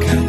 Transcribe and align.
가까 0.00 0.21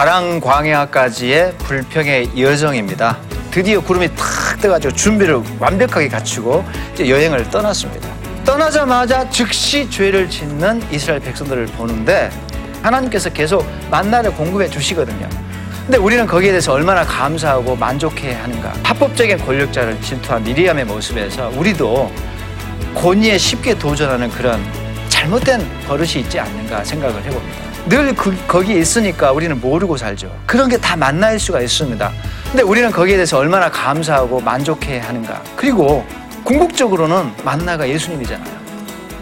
바람 0.00 0.40
광야까지의 0.40 1.58
불평의 1.58 2.30
여정입니다. 2.40 3.18
드디어 3.50 3.82
구름이 3.82 4.08
탁 4.16 4.58
떠가지고 4.62 4.94
준비를 4.94 5.42
완벽하게 5.58 6.08
갖추고 6.08 6.64
이제 6.94 7.10
여행을 7.10 7.50
떠났습니다. 7.50 8.08
떠나자마자 8.42 9.28
즉시 9.28 9.90
죄를 9.90 10.30
짓는 10.30 10.82
이스라엘 10.90 11.20
백성들을 11.20 11.66
보는데 11.66 12.30
하나님께서 12.82 13.28
계속 13.28 13.70
만나를 13.90 14.32
공급해 14.32 14.70
주시거든요. 14.70 15.28
근데 15.84 15.98
우리는 15.98 16.26
거기에 16.26 16.48
대해서 16.48 16.72
얼마나 16.72 17.04
감사하고 17.04 17.76
만족해 17.76 18.32
하는가. 18.32 18.72
합법적인 18.82 19.36
권력자를 19.36 20.00
질투한 20.00 20.42
미리암의 20.44 20.86
모습에서 20.86 21.52
우리도 21.54 22.10
권위에 22.94 23.36
쉽게 23.36 23.78
도전하는 23.78 24.30
그런 24.30 24.64
잘못된 25.10 25.60
버릇이 25.86 26.20
있지 26.20 26.40
않는가 26.40 26.84
생각을 26.84 27.22
해봅니다. 27.22 27.69
늘 27.88 28.14
그, 28.14 28.36
거기에 28.46 28.78
있으니까 28.78 29.32
우리는 29.32 29.58
모르고 29.60 29.96
살죠. 29.96 30.30
그런 30.46 30.68
게 30.68 30.76
다 30.78 30.96
만날 30.96 31.38
수가 31.38 31.60
있습니다. 31.60 32.12
근데 32.50 32.62
우리는 32.62 32.90
거기에 32.90 33.16
대해서 33.16 33.38
얼마나 33.38 33.70
감사하고 33.70 34.40
만족해 34.40 34.98
하는가. 34.98 35.42
그리고 35.56 36.04
궁극적으로는 36.44 37.32
만나가 37.44 37.88
예수님이잖아요. 37.88 38.60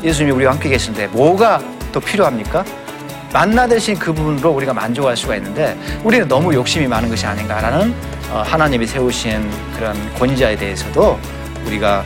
예수님이 0.02 0.32
우리와 0.36 0.52
함께 0.52 0.68
계신데 0.68 1.08
뭐가 1.08 1.60
더 1.92 2.00
필요합니까? 2.00 2.64
만나 3.32 3.66
대신 3.66 3.98
그 3.98 4.12
부분으로 4.12 4.50
우리가 4.50 4.72
만족할 4.72 5.16
수가 5.16 5.36
있는데 5.36 5.76
우리는 6.02 6.26
너무 6.28 6.54
욕심이 6.54 6.86
많은 6.86 7.08
것이 7.08 7.26
아닌가라는 7.26 7.94
어, 8.30 8.42
하나님이 8.46 8.86
세우신 8.86 9.50
그런 9.76 10.14
권위자에 10.14 10.56
대해서도 10.56 11.18
우리가 11.66 12.04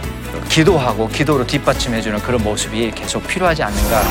기도하고 0.49 1.09
기도로 1.09 1.47
뒷받침해주는 1.47 2.19
그런 2.21 2.43
모습이 2.43 2.91
계속 2.93 3.27
필요하지 3.27 3.63
않는가. 3.63 4.03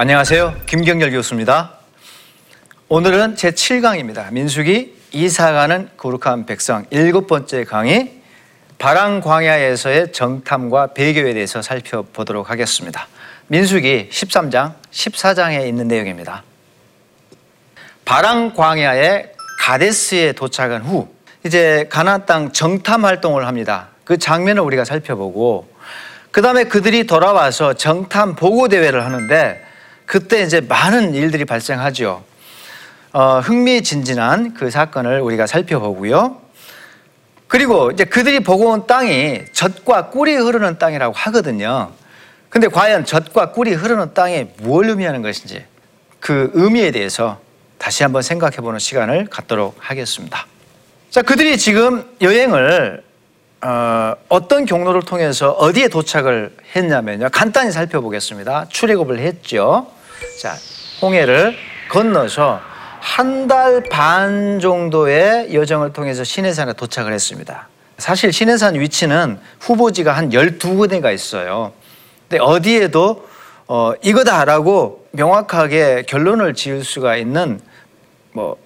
안녕하세요. 0.00 0.60
김경열 0.66 1.10
교수입니다. 1.10 1.72
오늘은 2.88 3.34
제 3.34 3.50
7강입니다. 3.50 4.30
민숙이 4.30 4.94
이사가는 5.10 5.88
거룩한 5.96 6.46
백성 6.46 6.86
일곱 6.90 7.26
번째 7.26 7.64
강의 7.64 8.20
바람 8.78 9.20
광야에서의 9.20 10.12
정탐과 10.12 10.94
배교에 10.94 11.34
대해서 11.34 11.62
살펴보도록 11.62 12.48
하겠습니다. 12.48 13.08
민숙이 13.48 14.08
13장, 14.12 14.74
14장에 14.92 15.66
있는 15.66 15.88
내용입니다. 15.88 16.44
바람 18.04 18.54
광야의 18.54 19.32
가데스에 19.58 20.30
도착한 20.30 20.82
후 20.82 21.08
이제 21.44 21.88
가나안 21.90 22.24
땅 22.24 22.52
정탐 22.52 23.04
활동을 23.04 23.48
합니다. 23.48 23.88
그 24.04 24.16
장면을 24.16 24.62
우리가 24.62 24.84
살펴보고 24.84 25.68
그 26.30 26.40
다음에 26.40 26.62
그들이 26.62 27.08
돌아와서 27.08 27.72
정탐 27.72 28.36
보고 28.36 28.68
대회를 28.68 29.04
하는데 29.04 29.66
그때 30.08 30.40
이제 30.42 30.62
많은 30.62 31.14
일들이 31.14 31.44
발생하죠. 31.44 32.24
어, 33.12 33.40
흥미진진한 33.40 34.54
그 34.54 34.70
사건을 34.70 35.20
우리가 35.20 35.46
살펴보고요. 35.46 36.40
그리고 37.46 37.90
이제 37.90 38.04
그들이 38.06 38.40
보고 38.40 38.70
온 38.70 38.86
땅이 38.86 39.42
젖과 39.52 40.08
꿀이 40.08 40.34
흐르는 40.34 40.78
땅이라고 40.78 41.14
하거든요. 41.14 41.92
근데 42.48 42.68
과연 42.68 43.04
젖과 43.04 43.52
꿀이 43.52 43.74
흐르는 43.74 44.14
땅이 44.14 44.46
뭘 44.60 44.88
의미하는 44.88 45.20
것인지 45.20 45.66
그 46.20 46.50
의미에 46.54 46.90
대해서 46.90 47.38
다시 47.76 48.02
한번 48.02 48.22
생각해 48.22 48.56
보는 48.56 48.78
시간을 48.78 49.26
갖도록 49.26 49.76
하겠습니다. 49.78 50.46
자, 51.10 51.20
그들이 51.20 51.58
지금 51.58 52.10
여행을 52.22 53.04
어, 53.60 54.14
어떤 54.30 54.64
경로를 54.64 55.02
통해서 55.02 55.50
어디에 55.50 55.88
도착을 55.88 56.56
했냐면요. 56.74 57.28
간단히 57.30 57.72
살펴보겠습니다. 57.72 58.68
출애굽을 58.70 59.18
했죠. 59.18 59.97
자, 60.40 60.56
홍해를 61.02 61.56
건너서 61.88 62.60
한 63.00 63.46
달 63.48 63.82
반 63.88 64.60
정도의 64.60 65.54
여정을 65.54 65.92
통해서 65.92 66.24
시내산에 66.24 66.74
도착을 66.74 67.12
했습니다. 67.12 67.68
사실 67.96 68.32
시내산 68.32 68.78
위치는 68.78 69.38
후보지가 69.60 70.12
한 70.12 70.30
12군데가 70.30 71.14
있어요. 71.14 71.72
근데 72.28 72.42
어디에도 72.42 73.26
어, 73.66 73.92
이거다라고 74.02 75.06
명확하게 75.12 76.04
결론을 76.06 76.54
지을 76.54 76.84
수가 76.84 77.16
있는 77.16 77.60
뭐 78.32 78.56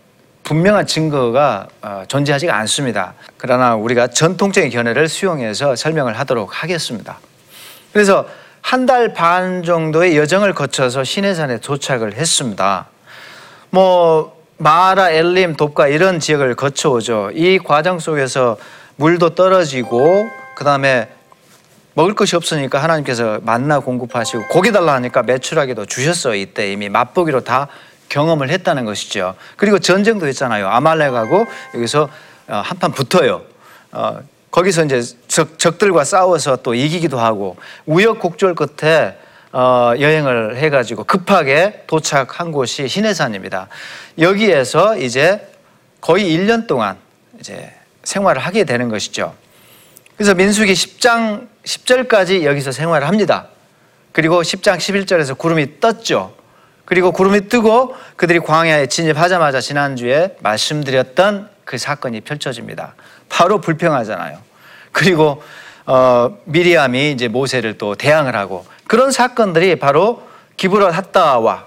분명한 0.42 0.86
증거가 0.86 1.68
어, 1.80 2.02
존재하지가 2.08 2.56
않습니다. 2.58 3.14
그러나 3.36 3.76
우리가 3.76 4.08
전통적인 4.08 4.70
견해를 4.70 5.08
수용해서 5.08 5.76
설명을 5.76 6.18
하도록 6.18 6.62
하겠습니다. 6.62 7.18
그래서 7.92 8.26
한 8.62 8.86
달 8.86 9.12
반 9.12 9.62
정도의 9.62 10.16
여정을 10.16 10.54
거쳐서 10.54 11.04
시내산에 11.04 11.58
도착을 11.58 12.14
했습니다. 12.14 12.86
뭐 13.70 14.40
마라, 14.58 15.10
엘림, 15.10 15.56
돕가 15.56 15.88
이런 15.88 16.20
지역을 16.20 16.54
거쳐오죠. 16.54 17.32
이 17.34 17.58
과정 17.58 17.98
속에서 17.98 18.56
물도 18.96 19.34
떨어지고 19.34 20.26
그 20.54 20.64
다음에 20.64 21.08
먹을 21.94 22.14
것이 22.14 22.36
없으니까 22.36 22.82
하나님께서 22.82 23.40
만나 23.42 23.80
공급하시고 23.80 24.48
고기 24.48 24.72
달라 24.72 24.94
하니까 24.94 25.22
매출하게도 25.22 25.86
주셨어요. 25.86 26.34
이때 26.34 26.72
이미 26.72 26.88
맛보기로 26.88 27.42
다 27.44 27.68
경험을 28.08 28.48
했다는 28.50 28.84
것이죠. 28.84 29.34
그리고 29.56 29.78
전쟁도 29.78 30.26
했잖아요. 30.28 30.68
아말렉하고 30.68 31.46
여기서 31.74 32.08
어, 32.48 32.62
한판 32.64 32.92
붙어요. 32.92 33.42
어, 34.52 34.62
거기서 34.62 34.84
이제 34.84 35.02
적, 35.28 35.58
적들과 35.58 36.04
싸워서 36.04 36.56
또 36.56 36.74
이기기도 36.74 37.18
하고 37.18 37.56
우여곡절 37.86 38.54
끝에 38.54 39.16
어, 39.52 39.92
여행을 39.98 40.56
해가지고 40.56 41.04
급하게 41.04 41.84
도착한 41.86 42.52
곳이 42.52 42.88
시내산입니다. 42.88 43.68
여기에서 44.18 44.96
이제 44.96 45.46
거의 46.00 46.36
1년 46.36 46.66
동안 46.66 46.96
이제 47.40 47.72
생활을 48.04 48.40
하게 48.40 48.64
되는 48.64 48.88
것이죠. 48.88 49.34
그래서 50.16 50.34
민수기 50.34 50.72
10장 50.72 51.48
10절까지 51.64 52.44
여기서 52.44 52.72
생활을 52.72 53.08
합니다. 53.08 53.48
그리고 54.12 54.42
10장 54.42 54.76
11절에서 54.76 55.36
구름이 55.36 55.80
떴죠. 55.80 56.34
그리고 56.84 57.12
구름이 57.12 57.48
뜨고 57.48 57.94
그들이 58.16 58.40
광야에 58.40 58.86
진입하자마자 58.86 59.60
지난주에 59.60 60.36
말씀드렸던 60.40 61.48
그 61.64 61.78
사건이 61.78 62.22
펼쳐집니다. 62.22 62.94
바로 63.32 63.62
불평하잖아요. 63.62 64.38
그리고 64.92 65.42
어, 65.86 66.36
미리암이 66.44 67.12
이제 67.12 67.28
모세를 67.28 67.78
또 67.78 67.94
대항을 67.94 68.36
하고 68.36 68.66
그런 68.86 69.10
사건들이 69.10 69.76
바로 69.76 70.22
기브롯 70.58 70.94
핫다와 70.94 71.64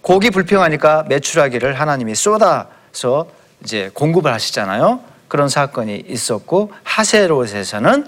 고기 0.00 0.30
불평하니까 0.30 1.06
매출하기를 1.08 1.78
하나님이 1.78 2.14
쏟아서 2.14 3.26
이제 3.62 3.90
공급을 3.92 4.32
하시잖아요. 4.32 5.00
그런 5.26 5.48
사건이 5.48 6.04
있었고 6.08 6.72
하세롯에서는 6.84 8.06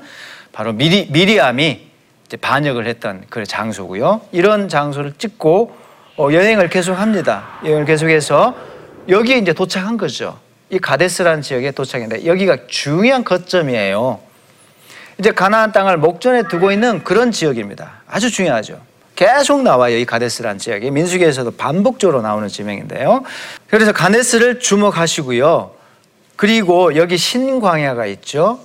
바로 0.52 0.72
미리, 0.72 1.08
미리암이 1.10 1.90
반역을 2.40 2.86
했던 2.86 3.24
그 3.28 3.44
장소고요. 3.44 4.22
이런 4.30 4.68
장소를 4.68 5.14
찍고 5.18 5.76
어, 6.16 6.28
여행을 6.32 6.70
계속합니다. 6.70 7.58
여행을 7.64 7.84
계속해서 7.86 8.54
여기에 9.08 9.38
이제 9.38 9.52
도착한 9.52 9.96
거죠. 9.96 10.38
이 10.72 10.78
가데스라는 10.78 11.42
지역에 11.42 11.70
도착했는데 11.70 12.24
여기가 12.24 12.66
중요한 12.66 13.24
거점이에요. 13.24 14.18
이제 15.18 15.30
가나안 15.30 15.70
땅을 15.70 15.98
목전에 15.98 16.44
두고 16.48 16.72
있는 16.72 17.04
그런 17.04 17.30
지역입니다. 17.30 18.00
아주 18.08 18.30
중요하죠. 18.30 18.80
계속 19.14 19.62
나와요. 19.62 19.98
이 19.98 20.06
가데스라는 20.06 20.58
지역이 20.58 20.90
민수기에서도 20.90 21.50
반복적으로 21.52 22.22
나오는 22.22 22.48
지명인데요. 22.48 23.22
그래서 23.68 23.92
가데스를 23.92 24.60
주목하시고요. 24.60 25.72
그리고 26.36 26.96
여기 26.96 27.18
신광야가 27.18 28.06
있죠. 28.06 28.58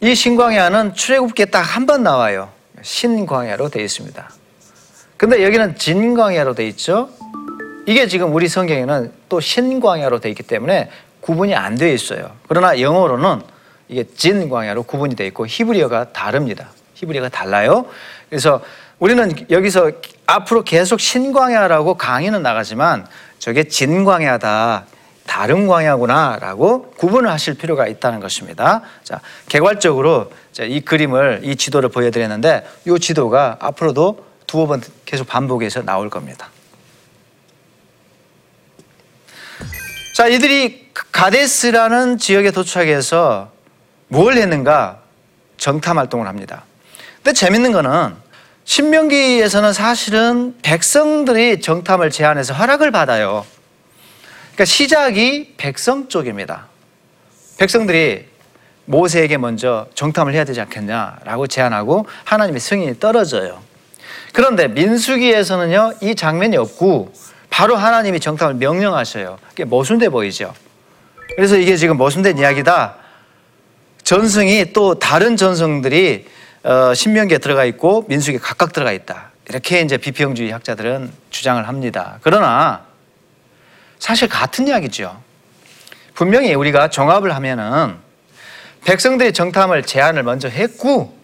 이 0.00 0.14
신광야는 0.14 0.94
출애굽기에 0.94 1.46
딱 1.46 1.60
한 1.60 1.84
번 1.84 2.02
나와요. 2.04 2.48
신광야로 2.80 3.68
되어 3.68 3.84
있습니다. 3.84 4.30
근데 5.18 5.44
여기는 5.44 5.76
진광야로 5.76 6.54
돼 6.54 6.66
있죠. 6.68 7.10
이게 7.86 8.08
지금 8.08 8.34
우리 8.34 8.48
성경에는 8.48 9.12
또 9.28 9.40
신광야로 9.40 10.18
돼 10.20 10.28
있기 10.30 10.42
때문에 10.42 10.90
구분이 11.20 11.54
안 11.54 11.76
되어 11.76 11.92
있어요. 11.92 12.32
그러나 12.48 12.80
영어로는 12.80 13.42
이게 13.88 14.04
진광야로 14.04 14.82
구분이 14.82 15.14
되어 15.14 15.26
있고 15.28 15.46
히브리어가 15.46 16.12
다릅니다. 16.12 16.68
히브리어가 16.94 17.28
달라요. 17.28 17.86
그래서 18.28 18.60
우리는 18.98 19.32
여기서 19.50 19.92
앞으로 20.26 20.62
계속 20.64 20.98
신광야라고 20.98 21.94
강의는 21.94 22.42
나가지만 22.42 23.06
저게 23.38 23.64
진광야다. 23.64 24.86
다른 25.26 25.66
광야구나라고 25.66 26.92
구분을 26.92 27.30
하실 27.30 27.54
필요가 27.54 27.86
있다는 27.88 28.20
것입니다. 28.20 28.82
자, 29.02 29.20
개괄적으로 29.48 30.30
자, 30.52 30.62
이 30.62 30.80
그림을 30.80 31.40
이 31.42 31.56
지도를 31.56 31.88
보여드렸는데 31.88 32.64
이 32.86 32.98
지도가 32.98 33.56
앞으로도 33.60 34.24
두어 34.46 34.66
번 34.66 34.80
계속 35.04 35.26
반복해서 35.26 35.82
나올 35.82 36.08
겁니다. 36.08 36.48
자, 40.16 40.28
이들이 40.28 40.88
가데스라는 41.12 42.16
지역에 42.16 42.50
도착해서 42.50 43.52
뭘 44.08 44.38
했는가? 44.38 45.00
정탐 45.58 45.98
활동을 45.98 46.26
합니다. 46.26 46.64
근데 47.16 47.34
재밌는 47.34 47.70
거는 47.72 48.14
신명기에서는 48.64 49.74
사실은 49.74 50.56
백성들이 50.62 51.60
정탐을 51.60 52.08
제안해서 52.08 52.54
허락을 52.54 52.92
받아요. 52.92 53.44
그러니까 54.54 54.64
시작이 54.64 55.52
백성 55.58 56.08
쪽입니다. 56.08 56.68
백성들이 57.58 58.24
모세에게 58.86 59.36
먼저 59.36 59.86
정탐을 59.92 60.32
해야 60.32 60.44
되지 60.44 60.62
않겠냐라고 60.62 61.46
제안하고 61.46 62.06
하나님의 62.24 62.60
승인이 62.60 63.00
떨어져요. 63.00 63.60
그런데 64.32 64.66
민수기에서는요 64.66 65.96
이 66.00 66.14
장면이 66.14 66.56
없고 66.56 67.12
바로 67.56 67.74
하나님이 67.74 68.20
정탐을 68.20 68.56
명령하셔요. 68.56 69.38
그게 69.48 69.64
모순돼 69.64 70.10
보이죠. 70.10 70.52
그래서 71.36 71.56
이게 71.56 71.78
지금 71.78 71.96
모순된 71.96 72.36
이야기다. 72.36 72.96
전승이 74.04 74.74
또 74.74 74.98
다른 74.98 75.38
전승들이 75.38 76.26
어, 76.64 76.92
신명기에 76.92 77.38
들어가 77.38 77.64
있고 77.64 78.04
민수기에 78.08 78.40
각각 78.40 78.74
들어가 78.74 78.92
있다. 78.92 79.30
이렇게 79.48 79.80
이제 79.80 79.96
비평주의 79.96 80.50
학자들은 80.50 81.10
주장을 81.30 81.66
합니다. 81.66 82.18
그러나 82.20 82.82
사실 83.98 84.28
같은 84.28 84.68
이야기죠. 84.68 85.18
분명히 86.12 86.52
우리가 86.52 86.90
종합을 86.90 87.34
하면은 87.36 87.96
백성들이 88.84 89.32
정탐을 89.32 89.84
제안을 89.84 90.24
먼저 90.24 90.50
했고 90.50 91.16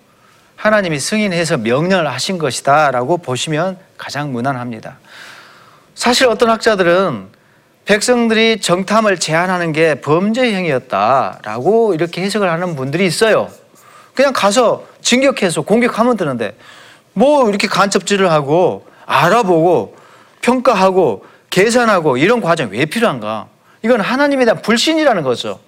하나님이 0.57 0.99
승인해서 0.99 1.59
명령을 1.59 2.11
하신 2.11 2.39
것이다라고 2.39 3.19
보시면 3.19 3.77
가장 3.99 4.33
무난합니다. 4.33 4.97
사실 5.95 6.27
어떤 6.27 6.51
학자들은 6.51 7.29
백성들이 7.85 8.61
정탐을 8.61 9.19
제안하는 9.19 9.73
게 9.73 10.01
범죄 10.01 10.43
행위였다라고 10.55 11.95
이렇게 11.95 12.23
해석을 12.23 12.51
하는 12.51 12.77
분들이 12.77 13.07
있어요. 13.07 13.49
그냥 14.15 14.33
가서 14.33 14.85
진격해서 15.01 15.63
공격하면 15.63 16.17
되는데 16.17 16.57
뭐 17.13 17.49
이렇게 17.49 17.67
간첩질을 17.67 18.31
하고 18.31 18.87
알아보고 19.05 19.97
평가하고 20.43 21.25
계산하고 21.51 22.17
이런 22.17 22.41
과정이 22.41 22.71
왜 22.73 22.87
필요한가? 22.87 23.49
이건 23.83 24.01
하나님에 24.01 24.45
대한 24.45 24.63
불신이라는 24.63 25.23
거죠. 25.23 25.61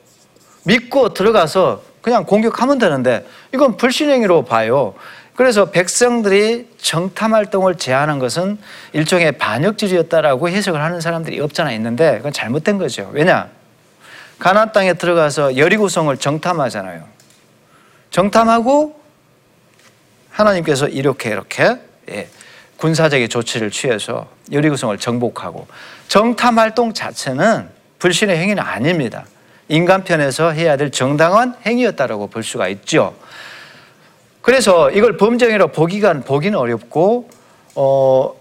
믿고 0.62 1.12
들어가서 1.12 1.82
그냥 2.00 2.24
공격하면 2.24 2.78
되는데 2.78 3.26
이건 3.52 3.76
불신행위로 3.76 4.44
봐요. 4.44 4.94
그래서 5.36 5.70
백성들이 5.70 6.68
정탐 6.78 7.34
활동을 7.34 7.74
제한한 7.74 8.18
것은 8.20 8.58
일종의 8.92 9.32
반역질이었다라고 9.32 10.48
해석을 10.48 10.80
하는 10.80 11.00
사람들이 11.00 11.40
없잖아 11.40 11.72
있는데 11.72 12.18
그건 12.18 12.32
잘못된 12.32 12.78
거죠. 12.78 13.10
왜냐? 13.12 13.48
가나안 14.38 14.72
땅에 14.72 14.94
들어가서 14.94 15.56
여리고성을 15.56 16.16
정탐하잖아요. 16.16 17.04
정탐하고 18.10 19.00
하나님께서 20.30 20.86
이렇게 20.88 21.30
이렇게 21.30 21.78
예, 22.10 22.28
군사적인 22.76 23.28
조치를 23.28 23.70
취해서 23.70 24.28
여리고성을 24.52 24.96
정복하고 24.98 25.66
정탐 26.08 26.58
활동 26.58 26.92
자체는 26.92 27.68
불신의 27.98 28.36
행위는 28.36 28.62
아닙니다. 28.62 29.24
인간 29.68 30.04
편에서 30.04 30.50
해야 30.50 30.76
될 30.76 30.90
정당한 30.90 31.56
행위였다라고 31.64 32.26
볼 32.28 32.42
수가 32.42 32.68
있죠. 32.68 33.16
그래서 34.44 34.90
이걸 34.90 35.16
범죄행위로 35.16 35.68
보기가 35.68 36.12
보기는 36.20 36.58
어렵고 36.58 37.30
어, 37.76 38.34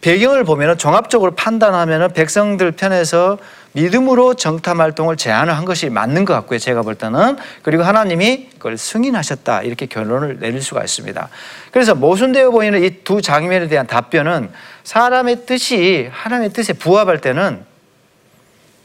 배경을 0.00 0.44
보면 0.44 0.78
종합적으로 0.78 1.32
판단하면 1.32 2.12
백성들 2.12 2.70
편에서 2.72 3.38
믿음으로 3.72 4.34
정탐 4.34 4.80
활동을 4.80 5.16
제안을 5.16 5.56
한 5.56 5.64
것이 5.64 5.90
맞는 5.90 6.24
것 6.24 6.32
같고요. 6.34 6.60
제가 6.60 6.82
볼 6.82 6.94
때는 6.94 7.36
그리고 7.62 7.82
하나님이 7.82 8.50
그걸 8.54 8.78
승인하셨다 8.78 9.62
이렇게 9.62 9.86
결론을 9.86 10.38
내릴 10.38 10.62
수가 10.62 10.84
있습니다. 10.84 11.28
그래서 11.72 11.96
모순되어 11.96 12.52
보이는 12.52 12.80
이 12.84 12.90
두 13.02 13.20
장면에 13.20 13.66
대한 13.66 13.88
답변은 13.88 14.50
사람의 14.84 15.44
뜻이 15.44 16.08
하나님의 16.12 16.50
뜻에 16.50 16.72
부합할 16.72 17.20
때는 17.20 17.64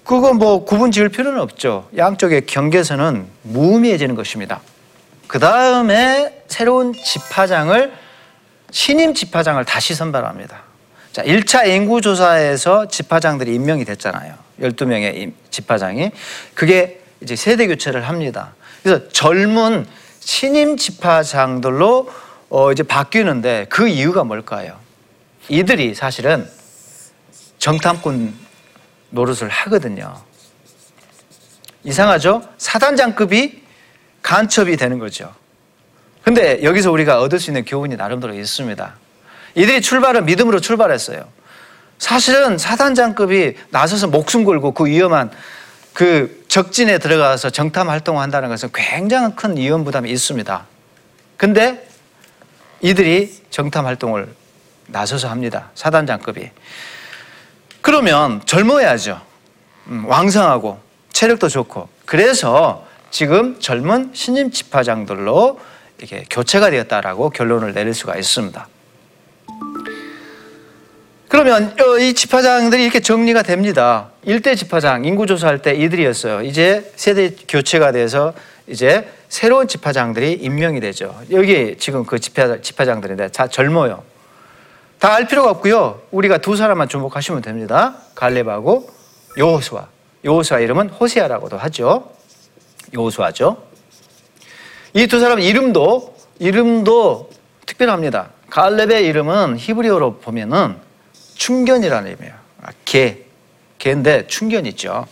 그거 0.04 0.34
뭐 0.34 0.66
구분 0.66 0.92
지을 0.92 1.10
필요는 1.10 1.40
없죠. 1.40 1.88
양쪽의 1.96 2.48
경계선은 2.48 3.28
무의미해지는 3.44 4.16
것입니다. 4.16 4.60
그 5.28 5.40
다음에 5.40 6.44
새로운 6.48 6.94
집화장을 6.94 7.94
신임 8.72 9.14
집화장을 9.14 9.64
다시 9.66 9.94
선발합니다. 9.96 10.64
자, 11.12 11.24
1차 11.24 11.68
인구조사에서 11.68 12.88
집화장들이 12.88 13.54
임명이 13.54 13.86
됐잖아요. 13.86 14.36
12명의 14.62 15.34
집화장이. 15.52 16.12
그게 16.56 17.02
이제 17.22 17.36
세대 17.36 17.68
교체를 17.68 18.08
합니다. 18.08 18.54
그래서 18.81 19.08
젊은 19.10 19.86
신임 20.20 20.78
집화장들로 20.78 22.10
어 22.50 22.72
이제 22.72 22.84
바뀌는데 22.84 23.68
그 23.69 23.88
이유가 23.88 24.24
뭘까요? 24.24 24.78
이들이 25.50 25.94
사실은 25.96 26.48
정탐꾼 27.60 28.34
노릇을 29.10 29.50
하거든요. 29.50 30.16
이상하죠? 31.84 32.42
사단장급이 32.58 33.62
간첩이 34.24 34.78
되는 34.78 34.98
거죠. 34.98 35.31
근데 36.24 36.64
여기서 36.64 36.92
우리가 36.92 37.20
얻을 37.22 37.40
수 37.40 37.52
있는 37.52 37.66
교훈이 37.66 37.96
나름대로 37.96 38.34
있습니다. 38.34 38.96
이들이 39.56 39.81
출발은 39.81 40.26
믿음으로 40.26 40.59
출발했어요. 40.62 41.28
사실은 42.00 42.57
사단장급이 42.57 43.56
나서서 43.69 44.07
목숨 44.07 44.44
걸고 44.44 44.71
그 44.71 44.86
위험한 44.86 45.31
그 45.94 46.44
적진에 46.47 46.97
들어가서 46.97 47.52
정탐 47.52 47.90
활동을 47.90 48.21
한다는 48.21 48.50
것은 48.50 48.69
굉장히 48.74 49.36
큰 49.36 49.56
위험 49.56 49.83
부담이 49.83 50.09
있습니다. 50.09 50.66
근데 51.38 51.88
이들이 52.81 53.33
정탐 53.50 53.86
활동을 53.86 54.33
나서서 54.88 55.30
합니다. 55.30 55.69
사단장급이. 55.76 56.50
그러면 57.81 58.42
젊어야죠. 58.45 59.21
음, 59.88 60.06
왕성하고 60.07 60.80
체력도 61.12 61.50
좋고. 61.50 61.90
그래서 62.06 62.86
지금 63.18 63.60
젊은 63.60 64.10
신임 64.14 64.50
집화장들로 64.50 65.60
이렇게 66.00 66.26
교체가 66.32 66.72
되었다라고 66.72 67.30
결론을 67.30 67.72
내릴 67.72 67.94
수가 67.94 68.18
있습니다. 68.18 68.68
그러면 71.30 71.76
어, 71.80 71.98
이 72.00 72.16
집화장들이 72.16 72.82
이렇게 72.84 73.02
정리가 73.02 73.44
됩니다. 73.44 74.10
일대 74.24 74.56
집화장 74.56 75.06
인구 75.06 75.28
조사할 75.28 75.62
때 75.62 75.76
이들이었어요. 75.76 76.42
이제 76.42 76.92
세대 76.96 77.36
교체가 77.48 77.92
돼서 77.92 78.34
이제 78.66 79.08
새로운 79.30 79.68
집화장들이 79.68 80.34
임명이 80.34 80.80
되죠. 80.80 81.16
여기 81.30 81.78
지금 81.78 82.06
그 82.06 82.18
집화, 82.18 82.60
집화장들인데 82.62 83.28
다 83.28 83.48
젊어요. 83.48 84.04
다 84.98 85.14
알 85.14 85.28
필요가 85.28 85.52
없고요. 85.52 86.02
우리가 86.10 86.40
두 86.40 86.56
사람만 86.56 86.88
주목하시면 86.90 87.44
됩니다. 87.44 87.94
갈렙하고 88.16 88.90
요호수아. 89.38 89.88
요호수아 90.26 90.60
이름은 90.62 90.90
호세아라고도 90.90 91.60
하죠. 91.60 92.12
요호수아죠. 92.94 93.64
이 94.94 95.07
두 95.07 95.19
사람 95.19 95.40
이름도 95.40 96.16
이름도 96.40 97.30
특별합니다. 97.66 98.30
갈렙의 98.50 99.06
이름은 99.06 99.57
히브리어로 99.57 100.19
보면은 100.19 100.76
충견이라는 101.35 102.12
의미예요. 102.12 102.33
아, 102.62 102.68
개, 102.85 103.18
개인데 103.80 104.28
충견 104.28 104.66
있죠. 104.68 105.07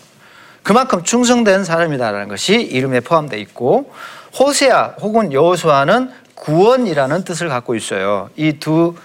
그만큼 0.64 1.04
충성된 1.04 1.64
사람이다라는 1.64 2.28
것이 2.28 2.54
이름에 2.62 3.00
포함되어 3.00 3.40
있고 3.40 3.92
호세아 4.38 4.96
혹은 5.02 5.34
여호수아는 5.34 6.12
구원이라는 6.36 7.24
뜻을 7.24 7.50
갖고 7.50 7.76
있어요. 7.76 8.30
이 8.36 8.54
두 8.60 8.96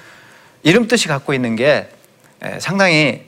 이름 0.63 0.87
뜻이 0.89 1.09
갖고 1.09 1.33
있는 1.33 1.57
게 1.57 1.89
상당히 2.59 3.23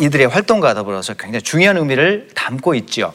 이들의 0.00 0.28
활동과 0.28 0.72
더불어서 0.74 1.14
굉장히 1.14 1.42
중요한 1.42 1.76
의미를 1.76 2.28
담고 2.34 2.74
있죠. 2.76 3.12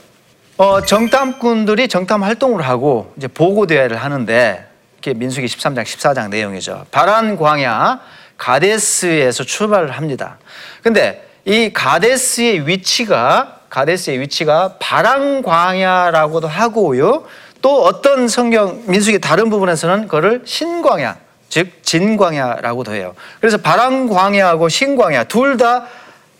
어, 0.61 0.79
정탐꾼들이 0.79 1.87
정탐 1.87 2.21
활동을 2.21 2.61
하고 2.61 3.11
이제 3.17 3.27
보고 3.27 3.65
대회를 3.65 3.97
하는데 3.97 4.63
이게 4.99 5.15
민수기 5.15 5.47
13장 5.47 5.81
14장 5.81 6.29
내용이죠. 6.29 6.85
바란 6.91 7.35
광야 7.35 7.99
가데스에서 8.37 9.43
출발을 9.43 9.89
합니다. 9.89 10.37
근데 10.83 11.27
이 11.45 11.73
가데스의 11.73 12.67
위치가 12.67 13.57
가데스의 13.69 14.19
위치가 14.19 14.75
바람 14.79 15.41
광야라고도 15.41 16.47
하고요. 16.47 17.23
또 17.63 17.83
어떤 17.83 18.27
성경 18.27 18.83
민수기 18.85 19.17
다른 19.17 19.49
부분에서는 19.49 20.03
그거를 20.03 20.43
신광야 20.45 21.17
즉 21.49 21.81
진광야라고도 21.81 22.93
해요. 22.93 23.15
그래서 23.39 23.57
바람 23.57 24.07
광야하고 24.07 24.69
신광야 24.69 25.23
둘 25.23 25.57
다 25.57 25.87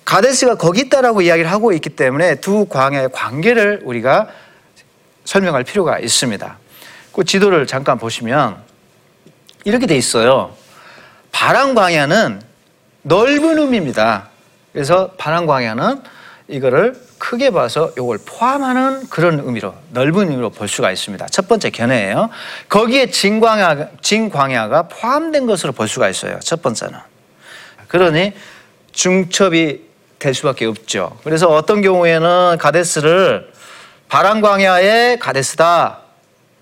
가데스가 0.06 0.56
거기 0.56 0.82
있다라고 0.82 1.22
이야기를 1.22 1.50
하고 1.52 1.72
있기 1.74 1.90
때문에 1.90 2.36
두 2.36 2.66
광야의 2.66 3.10
관계를 3.12 3.82
우리가 3.84 4.28
설명할 5.26 5.64
필요가 5.64 6.00
있습니다. 6.00 6.58
그 7.14 7.24
지도를 7.24 7.68
잠깐 7.68 7.98
보시면 7.98 8.58
이렇게 9.64 9.86
돼 9.86 9.96
있어요. 9.96 10.56
바람 11.32 11.76
광야는 11.76 12.42
넓은 13.04 13.58
의미입니다. 13.58 14.30
그래서 14.74 15.12
바람 15.18 15.46
광야는 15.46 16.02
이거를 16.48 16.96
크게 17.18 17.52
봐서 17.52 17.92
이걸 17.98 18.18
포함하는 18.26 19.08
그런 19.08 19.40
의미로 19.40 19.76
넓은 19.92 20.30
의미로 20.30 20.50
볼 20.50 20.68
수가 20.68 20.92
있습니다. 20.92 21.28
첫 21.28 21.48
번째 21.48 21.70
견해예요. 21.70 22.30
거기에 22.68 23.12
진광야 23.12 23.90
진광야가 24.02 24.84
포함된 24.84 25.46
것으로 25.46 25.72
볼 25.72 25.88
수가 25.88 26.10
있어요. 26.10 26.40
첫 26.40 26.62
번째는. 26.62 26.98
그러니 27.88 28.34
중첩이 28.92 29.91
될 30.22 30.34
수밖에 30.36 30.66
없죠. 30.66 31.18
그래서 31.24 31.48
어떤 31.48 31.82
경우에는 31.82 32.58
가데스를 32.60 33.52
바람광야의 34.08 35.20
가데스다. 35.20 35.98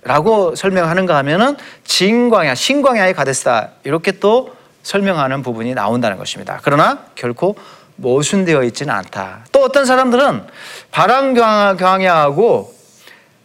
라고 0.02 0.56
설명하는가 0.56 1.18
하면은 1.18 1.58
진광야, 1.84 2.56
신광야의 2.56 3.14
가데스다. 3.14 3.72
이렇게 3.84 4.14
또 4.14 4.56
설명하는 4.82 5.44
부분이 5.44 5.74
나온다는 5.74 6.18
것입니다. 6.18 6.62
그러나 6.64 7.00
결코 7.16 7.58
모순되어 7.98 8.64
있지는 8.64 8.94
않다. 8.94 9.46
또 9.52 9.62
어떤 9.62 9.86
사람들은 9.86 10.48
바람광야하고 10.92 12.74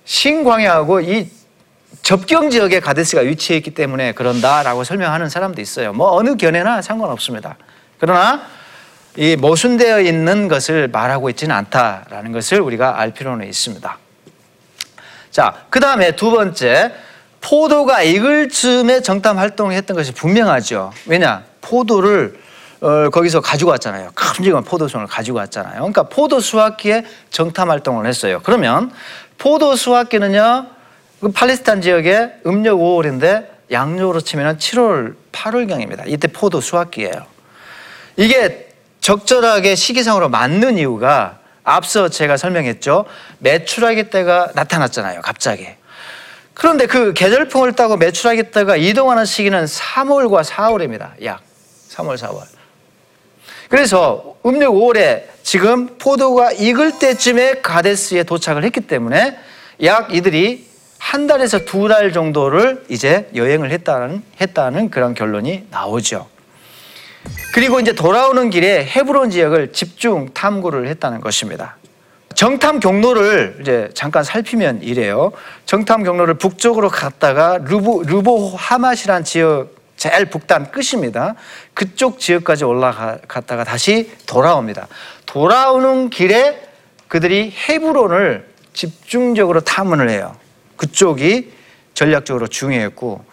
신광야하고 0.05 1.01
이 1.01 1.29
접경 2.03 2.51
지역에 2.51 2.79
가데스가 2.79 3.23
위치해 3.23 3.57
있기 3.57 3.73
때문에 3.73 4.13
그런다라고 4.13 4.85
설명하는 4.85 5.29
사람도 5.29 5.61
있어요. 5.61 5.93
뭐 5.93 6.13
어느 6.13 6.37
견해나 6.37 6.83
상관없습니다. 6.83 7.57
그러나 7.99 8.43
이 9.17 9.37
모순되어 9.37 10.01
있는 10.01 10.49
것을 10.49 10.89
말하고 10.89 11.31
있지는 11.31 11.55
않다라는 11.55 12.33
것을 12.33 12.61
우리가 12.61 12.99
알 12.99 13.13
필요는 13.13 13.47
있습니다. 13.47 13.99
자, 15.31 15.55
그 15.71 15.79
다음에 15.81 16.17
두 16.17 16.31
번째, 16.31 16.93
포도가 17.41 18.03
익을 18.03 18.49
즈음에 18.49 19.01
정탐 19.03 19.39
활동을 19.39 19.75
했던 19.75 19.97
것이 19.97 20.13
분명하죠. 20.13 20.93
왜냐? 21.07 21.45
포도를 21.61 22.39
어, 22.81 23.09
거기서 23.11 23.41
가지고 23.41 23.71
왔잖아요. 23.71 24.11
큼직한 24.15 24.65
포도송을 24.65 25.07
가지고 25.07 25.39
왔잖아요. 25.39 25.75
그러니까 25.75 26.03
포도 26.05 26.41
수확기에 26.41 27.05
정탐 27.31 27.71
활동을 27.71 28.07
했어요. 28.07 28.41
그러면 28.43 28.91
포도 29.39 29.75
수확기는요, 29.77 30.67
그 31.21 31.33
팔레스타인 31.33 31.81
지역에 31.81 32.33
음력 32.47 32.79
5월인데 32.79 33.47
양력으로 33.71 34.21
치면 34.21 34.59
7월, 34.59 35.15
8월경입니다. 35.33 36.05
이때 36.07 36.29
포도 36.29 36.61
수확기예요. 36.61 37.25
이게 38.17 38.74
적절하게 39.05 39.75
시기상으로 39.75 40.31
맞는 40.31 40.79
이유가 40.79 41.39
앞서 41.63 42.09
제가 42.09 42.39
설명했죠. 42.39 43.05
매출하기 43.39 44.05
때가 44.09 44.53
나타났잖아요. 44.55 45.21
갑자기. 45.21 45.69
그런데 46.55 46.87
그 46.87 47.13
계절풍을 47.13 47.75
따고 47.75 47.99
매출하기 47.99 48.45
때가 48.45 48.77
이동하는 48.77 49.27
시기는 49.27 49.63
3월과 49.67 50.43
4월입니다. 50.43 51.23
약 51.23 51.43
3월, 51.91 52.17
4월. 52.17 52.45
그래서 53.69 54.37
음력 54.47 54.73
5월에 54.73 55.25
지금 55.43 55.99
포도가 55.99 56.53
익을 56.53 56.99
때쯤에 56.99 57.61
가데스에 57.61 58.23
도착을 58.23 58.65
했기 58.65 58.81
때문에 58.81 59.37
약 59.83 60.15
이들이 60.15 60.67
한 60.99 61.27
달에서 61.27 61.67
두 61.67 61.89
달 61.89 62.15
정도를 62.15 62.87
이제 62.89 63.29
여행을 63.35 63.71
했다는, 63.71 64.23
했다는 64.41 64.89
그런 64.89 65.13
결론이 65.13 65.67
나오죠. 65.71 66.33
그리고 67.53 67.81
이제 67.81 67.93
돌아오는 67.93 68.51
길에 68.51 68.85
헤브론 68.85 69.31
지역을 69.31 69.73
집중 69.73 70.29
탐구를 70.35 70.89
했다는 70.89 71.21
것입니다. 71.21 71.77
정탐 72.35 72.81
경로를 72.81 73.59
이제 73.61 73.91
잠깐 73.95 74.25
살피면 74.25 74.83
이래요. 74.83 75.33
정탐 75.67 76.03
경로를 76.03 76.35
북쪽으로 76.35 76.89
갔다가 76.89 77.59
르보, 77.59 78.03
르보 78.03 78.55
하맛이란 78.57 79.25
지역 79.25 79.75
제일 79.97 80.27
북단 80.27 80.73
끝입니다. 80.73 81.37
그쪽 81.73 82.19
지역까지 82.19 82.65
올라갔다가 82.65 83.63
다시 83.63 84.11
돌아옵니다. 84.27 84.89
돌아오는 85.25 86.11
길에 86.11 86.61
그들이 87.07 87.53
헤브론을 87.69 88.49
집중적으로 88.73 89.61
탐문을 89.61 90.11
해요. 90.11 90.35
그쪽이 90.77 91.53
전략적으로 91.95 92.49
중요했고 92.49 93.25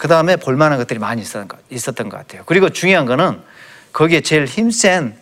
그 0.00 0.08
다음에 0.08 0.36
볼만한 0.36 0.78
것들이 0.78 0.98
많이 0.98 1.20
있었던 1.20 2.08
것, 2.08 2.16
같아요. 2.16 2.42
그리고 2.46 2.70
중요한 2.70 3.04
거는 3.04 3.38
거기에 3.92 4.22
제일 4.22 4.46
힘센 4.46 5.14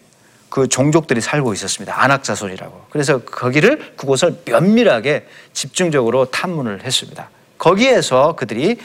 그 0.50 0.68
종족들이 0.68 1.20
살고 1.20 1.52
있었습니다. 1.52 2.00
안악자손이라고. 2.00 2.87
그래서 2.90 3.18
거기를 3.18 3.94
그곳을 3.97 4.40
면밀하게 4.44 5.26
집중적으로 5.52 6.26
탐문을 6.26 6.85
했습니다. 6.85 7.28
거기에서 7.58 8.37
그들이 8.37 8.78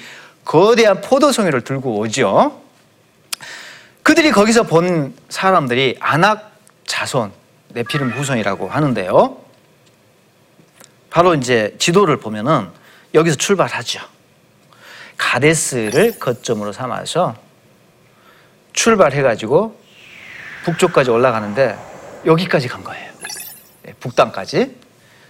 거대한 0.43 0.99
포도송이를 0.99 1.61
들고 1.61 1.99
오죠. 1.99 2.59
그들이 4.01 4.31
거기서 4.31 4.63
본 4.63 5.13
사람들이 5.29 5.97
안악자손, 5.99 7.31
네피름 7.69 8.09
후손이라고 8.09 8.67
하는데요. 8.67 9.37
바로 11.11 11.35
이제 11.35 11.75
지도를 11.77 12.17
보면은 12.17 12.69
여기서 13.13 13.35
출발하죠. 13.35 14.12
가데스를 15.17 16.19
거점으로 16.19 16.71
삼아서 16.71 17.35
출발해가지고 18.73 19.79
북쪽까지 20.65 21.11
올라가는데 21.11 21.77
여기까지 22.25 22.67
간 22.67 22.83
거예요. 22.83 23.11
예, 23.87 23.93
북단까지. 23.99 24.75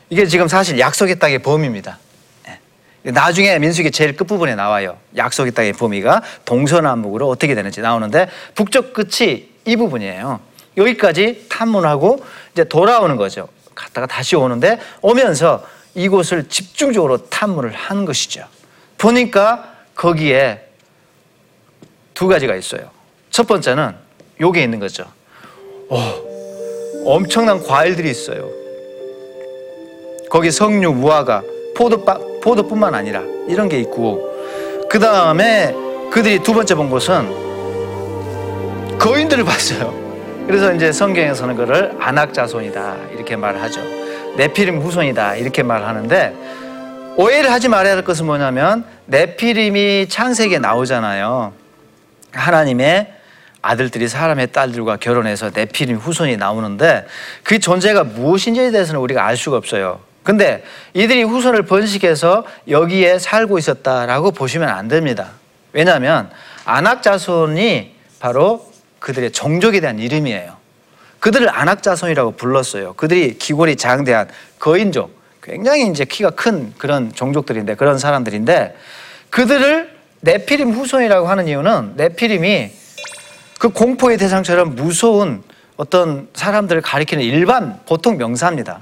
이게 0.09 0.25
지금 0.25 0.47
사실 0.47 0.79
약속의 0.79 1.19
땅의 1.19 1.39
범위입니다. 1.39 1.97
예. 2.47 3.11
나중에 3.11 3.57
민수기 3.59 3.91
제일 3.91 4.15
끝부분에 4.15 4.55
나와요. 4.55 4.97
약속의 5.17 5.53
땅의 5.53 5.73
범위가 5.73 6.21
동서남북으로 6.45 7.27
어떻게 7.27 7.55
되는지 7.55 7.81
나오는데 7.81 8.29
북쪽 8.55 8.93
끝이 8.93 9.49
이 9.65 9.75
부분이에요. 9.75 10.39
여기까지 10.77 11.47
탐문하고 11.49 12.23
이제 12.51 12.63
돌아오는 12.63 13.15
거죠. 13.15 13.47
갔다가 13.75 14.07
다시 14.07 14.35
오는데 14.35 14.79
오면서 15.01 15.65
이곳을 15.95 16.49
집중적으로 16.49 17.29
탐문을 17.29 17.73
한 17.73 18.05
것이죠. 18.05 18.45
보니까 18.97 19.72
거기에 19.95 20.61
두 22.13 22.27
가지가 22.27 22.55
있어요. 22.55 22.89
첫 23.29 23.47
번째는 23.47 23.95
요게 24.39 24.63
있는 24.63 24.79
거죠. 24.79 25.05
오, 25.89 25.97
엄청난 27.05 27.61
과일들이 27.63 28.09
있어요. 28.09 28.49
거기 30.29 30.51
석류, 30.51 30.93
무화과, 30.93 31.43
포도빠, 31.75 32.17
포도뿐만 32.41 32.95
아니라 32.95 33.21
이런 33.47 33.69
게 33.69 33.79
있고 33.79 34.31
그 34.89 34.99
다음에 34.99 35.73
그들이 36.11 36.39
두 36.39 36.53
번째 36.53 36.75
본 36.75 36.89
곳은 36.89 37.43
거인들을 38.99 39.43
봤어요. 39.45 40.01
그래서 40.47 40.73
이제 40.73 40.91
성경에서는 40.91 41.55
그를 41.55 41.95
안악자손이다 41.99 42.97
이렇게 43.13 43.35
말하죠. 43.35 43.81
네피림 44.35 44.79
후손이다 44.79 45.35
이렇게 45.35 45.63
말하는데 45.63 46.35
오해를 47.17 47.51
하지 47.51 47.69
말아야 47.69 47.95
할 47.95 48.03
것은 48.03 48.25
뭐냐면 48.25 48.85
네피림이 49.05 50.07
창세기에 50.09 50.59
나오잖아요. 50.59 51.53
하나님의 52.31 53.13
아들들이 53.61 54.07
사람의 54.07 54.51
딸들과 54.51 54.97
결혼해서 54.97 55.51
네피림 55.53 55.97
후손이 55.97 56.37
나오는데 56.37 57.05
그 57.43 57.59
존재가 57.59 58.03
무엇인지에 58.03 58.71
대해서는 58.71 58.99
우리가 58.99 59.25
알 59.25 59.37
수가 59.37 59.57
없어요. 59.57 60.01
근데 60.23 60.63
이들이 60.93 61.23
후손을 61.23 61.63
번식해서 61.63 62.45
여기에 62.69 63.19
살고 63.19 63.57
있었다라고 63.57 64.31
보시면 64.31 64.69
안 64.69 64.87
됩니다. 64.87 65.31
왜냐하면 65.73 66.29
안악자손이 66.65 67.93
바로 68.19 68.71
그들의 68.99 69.31
종족에 69.31 69.81
대한 69.81 69.99
이름이에요. 69.99 70.55
그들을 71.19 71.49
안악자손이라고 71.49 72.31
불렀어요. 72.31 72.93
그들이 72.93 73.37
기골이 73.37 73.75
장대한 73.75 74.27
거인족, 74.59 75.17
굉장히 75.43 75.87
이제 75.87 76.05
키가 76.05 76.31
큰 76.31 76.73
그런 76.77 77.13
종족들인데 77.13 77.75
그런 77.75 77.99
사람들인데 77.99 78.75
그들을 79.29 79.93
네피림 80.21 80.71
후손이라고 80.71 81.27
하는 81.27 81.47
이유는 81.47 81.93
네피림이 81.97 82.71
그 83.59 83.69
공포의 83.69 84.17
대상처럼 84.17 84.75
무서운 84.75 85.43
어떤 85.75 86.29
사람들을 86.33 86.81
가리키는 86.81 87.23
일반 87.23 87.79
보통 87.85 88.17
명사입니다. 88.17 88.81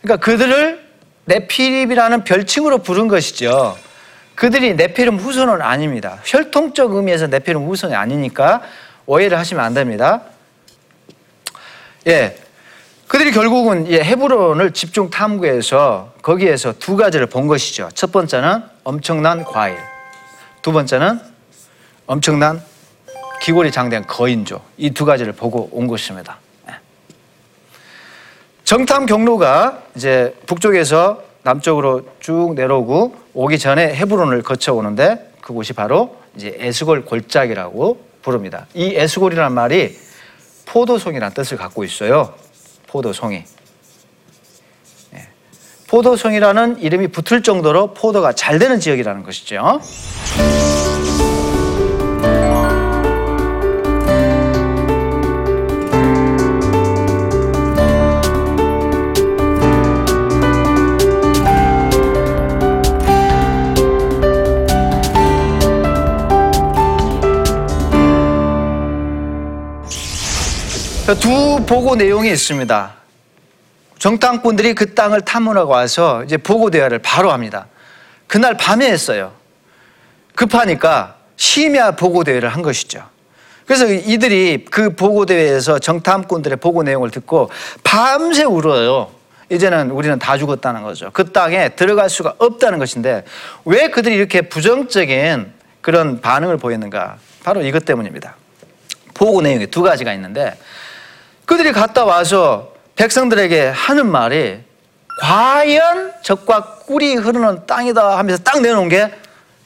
그러니까 0.00 0.24
그들을 0.24 0.80
네피림이라는 1.26 2.24
별칭으로 2.24 2.78
부른 2.78 3.06
것이죠. 3.06 3.76
그들이 4.34 4.74
네피림 4.74 5.18
후손은 5.18 5.60
아닙니다. 5.60 6.18
혈통적 6.24 6.94
의미에서 6.94 7.28
네피림 7.28 7.62
후손이 7.62 7.94
아니니까 7.94 8.62
오해를 9.06 9.38
하시면 9.38 9.64
안 9.64 9.74
됩니다. 9.74 10.22
예. 12.06 12.36
그들이 13.10 13.32
결국은 13.32 13.88
이 13.88 13.94
헤브론을 13.94 14.72
집중 14.72 15.10
탐구해서 15.10 16.12
거기에서 16.22 16.72
두 16.78 16.96
가지를 16.96 17.26
본 17.26 17.48
것이죠. 17.48 17.88
첫 17.92 18.12
번째는 18.12 18.62
엄청난 18.84 19.42
과일. 19.42 19.76
두 20.62 20.70
번째는 20.70 21.18
엄청난 22.06 22.62
기골이 23.42 23.72
장대한 23.72 24.06
거인조. 24.06 24.60
이 24.76 24.90
두 24.90 25.04
가지를 25.04 25.32
보고 25.32 25.68
온 25.72 25.88
것입니다. 25.88 26.38
예. 26.68 26.74
정탐 28.62 29.06
경로가 29.06 29.82
이제 29.96 30.36
북쪽에서 30.46 31.20
남쪽으로 31.42 32.02
쭉 32.20 32.54
내려오고 32.54 33.16
오기 33.34 33.58
전에 33.58 33.92
헤브론을 33.92 34.42
거쳐 34.42 34.72
오는데 34.72 35.32
그곳이 35.40 35.72
바로 35.72 36.16
이제 36.36 36.56
에스골 36.60 37.06
골짜기라고 37.06 38.04
부릅니다. 38.22 38.66
이 38.74 38.94
에스골이라는 38.94 39.52
말이 39.52 39.98
포도송이라는 40.66 41.34
뜻을 41.34 41.56
갖고 41.56 41.82
있어요. 41.82 42.34
포도송이. 42.90 43.44
예. 45.14 45.28
포도송이라는 45.88 46.80
이름이 46.80 47.08
붙을 47.08 47.42
정도로 47.42 47.94
포도가 47.94 48.32
잘 48.32 48.58
되는 48.58 48.80
지역이라는 48.80 49.22
것이죠. 49.22 49.80
두 71.14 71.64
보고 71.66 71.96
내용이 71.96 72.30
있습니다. 72.30 72.94
정탐꾼들이 73.98 74.74
그 74.74 74.94
땅을 74.94 75.22
탐문하고 75.22 75.72
와서 75.72 76.24
이제 76.24 76.36
보고 76.36 76.70
대화를 76.70 77.00
바로 77.00 77.32
합니다. 77.32 77.66
그날 78.26 78.56
밤에 78.56 78.90
했어요. 78.90 79.32
급하니까 80.34 81.16
심야 81.36 81.92
보고 81.92 82.24
대회를 82.24 82.48
한 82.48 82.62
것이죠. 82.62 83.02
그래서 83.66 83.86
이들이 83.86 84.64
그 84.70 84.94
보고 84.94 85.26
대회에서 85.26 85.78
정탐꾼들의 85.78 86.58
보고 86.58 86.82
내용을 86.82 87.10
듣고 87.10 87.50
밤새 87.84 88.44
울어요. 88.44 89.10
이제는 89.50 89.90
우리는 89.90 90.18
다 90.18 90.38
죽었다는 90.38 90.82
거죠. 90.82 91.10
그 91.12 91.32
땅에 91.32 91.70
들어갈 91.70 92.08
수가 92.08 92.34
없다는 92.38 92.78
것인데 92.78 93.24
왜 93.64 93.90
그들이 93.90 94.14
이렇게 94.14 94.42
부정적인 94.42 95.52
그런 95.80 96.20
반응을 96.20 96.56
보였는가? 96.56 97.18
바로 97.42 97.62
이것 97.62 97.84
때문입니다. 97.84 98.36
보고 99.14 99.42
내용이 99.42 99.66
두 99.66 99.82
가지가 99.82 100.12
있는데 100.14 100.56
그들이 101.50 101.72
갔다 101.72 102.04
와서 102.04 102.72
백성들에게 102.94 103.68
하는 103.68 104.06
말이 104.06 104.60
과연 105.20 106.12
적과 106.22 106.76
꿀이 106.86 107.16
흐르는 107.16 107.66
땅이다 107.66 108.18
하면서 108.18 108.42
딱 108.42 108.60
내놓은 108.60 108.88
게 108.88 109.10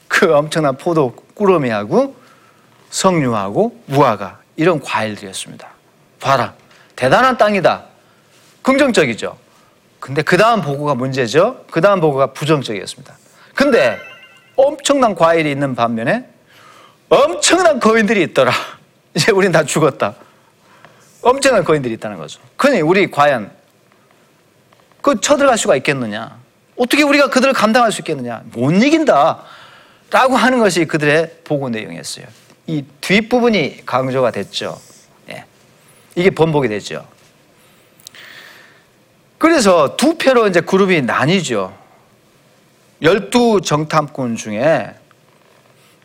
그 0.07 0.33
엄청난 0.33 0.77
포도 0.77 1.13
꾸러미하고 1.33 2.15
석류하고 2.89 3.81
무화과 3.85 4.39
이런 4.55 4.79
과일들이었습니다. 4.79 5.67
봐라. 6.21 6.53
대단한 6.95 7.37
땅이다. 7.37 7.83
긍정적이죠. 8.61 9.37
근데 9.99 10.21
그 10.21 10.37
다음 10.37 10.61
보고가 10.61 10.95
문제죠. 10.95 11.65
그 11.69 11.81
다음 11.81 11.99
보고가 11.99 12.27
부정적이었습니다. 12.27 13.13
근데 13.53 13.99
엄청난 14.55 15.15
과일이 15.15 15.51
있는 15.51 15.75
반면에 15.75 16.29
엄청난 17.09 17.81
거인들이 17.81 18.23
있더라. 18.23 18.53
이제 19.13 19.33
우린 19.33 19.51
다 19.51 19.63
죽었다. 19.63 20.15
엄청난 21.25 21.63
거인들이 21.63 21.95
있다는 21.95 22.17
거죠. 22.17 22.39
그니 22.55 22.81
우리 22.81 23.09
과연 23.09 23.51
그 25.01 25.19
쳐들어갈 25.19 25.57
수가 25.57 25.75
있겠느냐? 25.77 26.39
어떻게 26.77 27.01
우리가 27.01 27.29
그들을 27.31 27.51
감당할 27.51 27.91
수 27.91 28.01
있겠느냐? 28.01 28.43
못 28.51 28.71
이긴다. 28.71 29.43
라고 30.11 30.35
하는 30.35 30.59
것이 30.59 30.85
그들의 30.85 31.39
보고 31.43 31.69
내용이었어요. 31.69 32.27
이 32.67 32.85
뒷부분이 33.01 33.87
강조가 33.87 34.29
됐죠. 34.29 34.79
예. 35.29 35.45
이게 36.13 36.29
번복이 36.29 36.67
됐죠. 36.67 37.07
그래서 39.39 39.97
두 39.97 40.19
패로 40.19 40.47
이제 40.47 40.61
그룹이 40.61 41.01
나뉘죠. 41.01 41.75
열두 43.01 43.61
정탐꾼 43.63 44.35
중에 44.35 44.93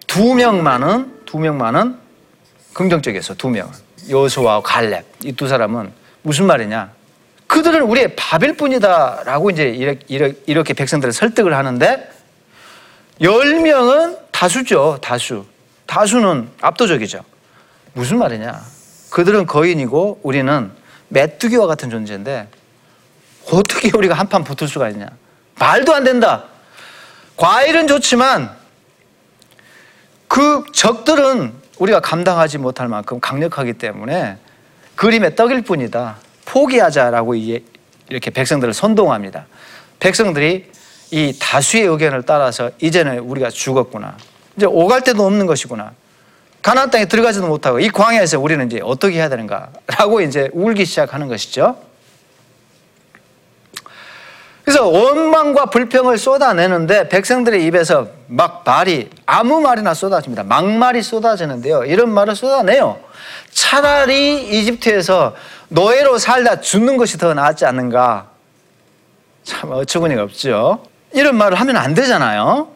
두 0.07 0.35
명만은, 0.35 1.25
두 1.27 1.39
명만은 1.39 1.99
긍정적이었어, 2.73 3.35
두 3.35 3.51
명은. 3.51 3.90
여호수아와 4.09 4.63
갈렙 4.63 5.05
이 5.25 5.33
두 5.33 5.49
사람은 5.49 5.93
무슨 6.23 6.47
말이냐? 6.47 6.93
그들은 7.47 7.83
우리의 7.83 8.15
밥일 8.17 8.57
뿐이다라고 8.57 9.51
이제 9.51 9.65
이렇게, 9.65 10.35
이렇게 10.47 10.75
백성들을 10.75 11.13
설득을 11.13 11.55
하는데 11.55 12.11
열 13.23 13.61
명은 13.61 14.17
다수죠, 14.31 14.99
다수. 15.03 15.45
다수는 15.87 16.49
압도적이죠. 16.61 17.25
무슨 17.93 18.19
말이냐? 18.19 18.61
그들은 19.11 19.47
거인이고 19.47 20.21
우리는 20.23 20.71
메뚜기와 21.09 21.67
같은 21.67 21.91
존재인데 21.91 22.49
어떻게 23.53 23.91
우리가 23.97 24.15
한판 24.15 24.45
붙을 24.45 24.69
수가 24.69 24.89
있냐? 24.91 25.09
말도 25.59 25.93
안 25.93 26.05
된다. 26.05 26.45
과일은 27.37 27.89
좋지만 27.89 28.51
그 30.29 30.65
적들은 30.73 31.53
우리가 31.81 32.01
감당하지 32.01 32.59
못할 32.59 32.89
만큼 32.89 33.21
강력하기 33.21 33.75
때문에 33.75 34.37
그림의 34.97 35.35
떡일 35.35 35.63
뿐이다. 35.63 36.17
포기하자라고 36.45 37.35
이렇게 37.35 38.31
백성들을 38.31 38.75
선동합니다. 38.75 39.47
백성들이 39.99 40.71
이 41.11 41.39
다수의 41.41 41.85
의견을 41.85 42.23
따라서 42.23 42.71
이제는 42.81 43.21
우리가 43.21 43.51
죽었구나. 43.51 44.17
이제 44.57 44.67
오갈 44.67 45.03
데도 45.03 45.25
없는 45.25 45.47
것이구나. 45.47 45.93
가나안 46.63 46.91
땅에 46.91 47.07
들어가지도 47.07 47.49
못하고 47.49 47.81
이 47.81 47.89
광야에서 47.89 48.39
우리는 48.39 48.67
이제 48.67 48.81
어떻게 48.83 49.17
해야 49.17 49.31
되는가라고 49.31 50.21
이제 50.21 50.51
울기 50.53 50.85
시작하는 50.85 51.29
것이죠. 51.29 51.77
그래서 54.65 54.87
원망과 54.87 55.67
불평을 55.67 56.19
쏟아내는데 56.19 57.09
백성들의 57.09 57.65
입에서 57.65 58.09
막 58.27 58.63
말이 58.65 59.11
아무 59.27 59.61
말이나 59.61 59.95
쏟아집니다. 59.95 60.45
막말이 60.45 61.03
쏟아지는데요. 61.03 61.85
이런 61.85 62.11
말을 62.11 62.37
쏟아내요. 62.37 63.01
차라리 63.51 64.43
이집트에서 64.59 65.35
노예로 65.69 66.19
살다 66.19 66.61
죽는 66.61 66.97
것이 66.97 67.19
더 67.19 67.35
낫지 67.35 67.65
않는가. 67.65 68.29
참 69.43 69.73
어처구니가 69.73 70.23
없죠. 70.23 70.85
이런 71.13 71.37
말을 71.37 71.59
하면 71.59 71.77
안 71.77 71.95
되잖아요. 71.95 72.69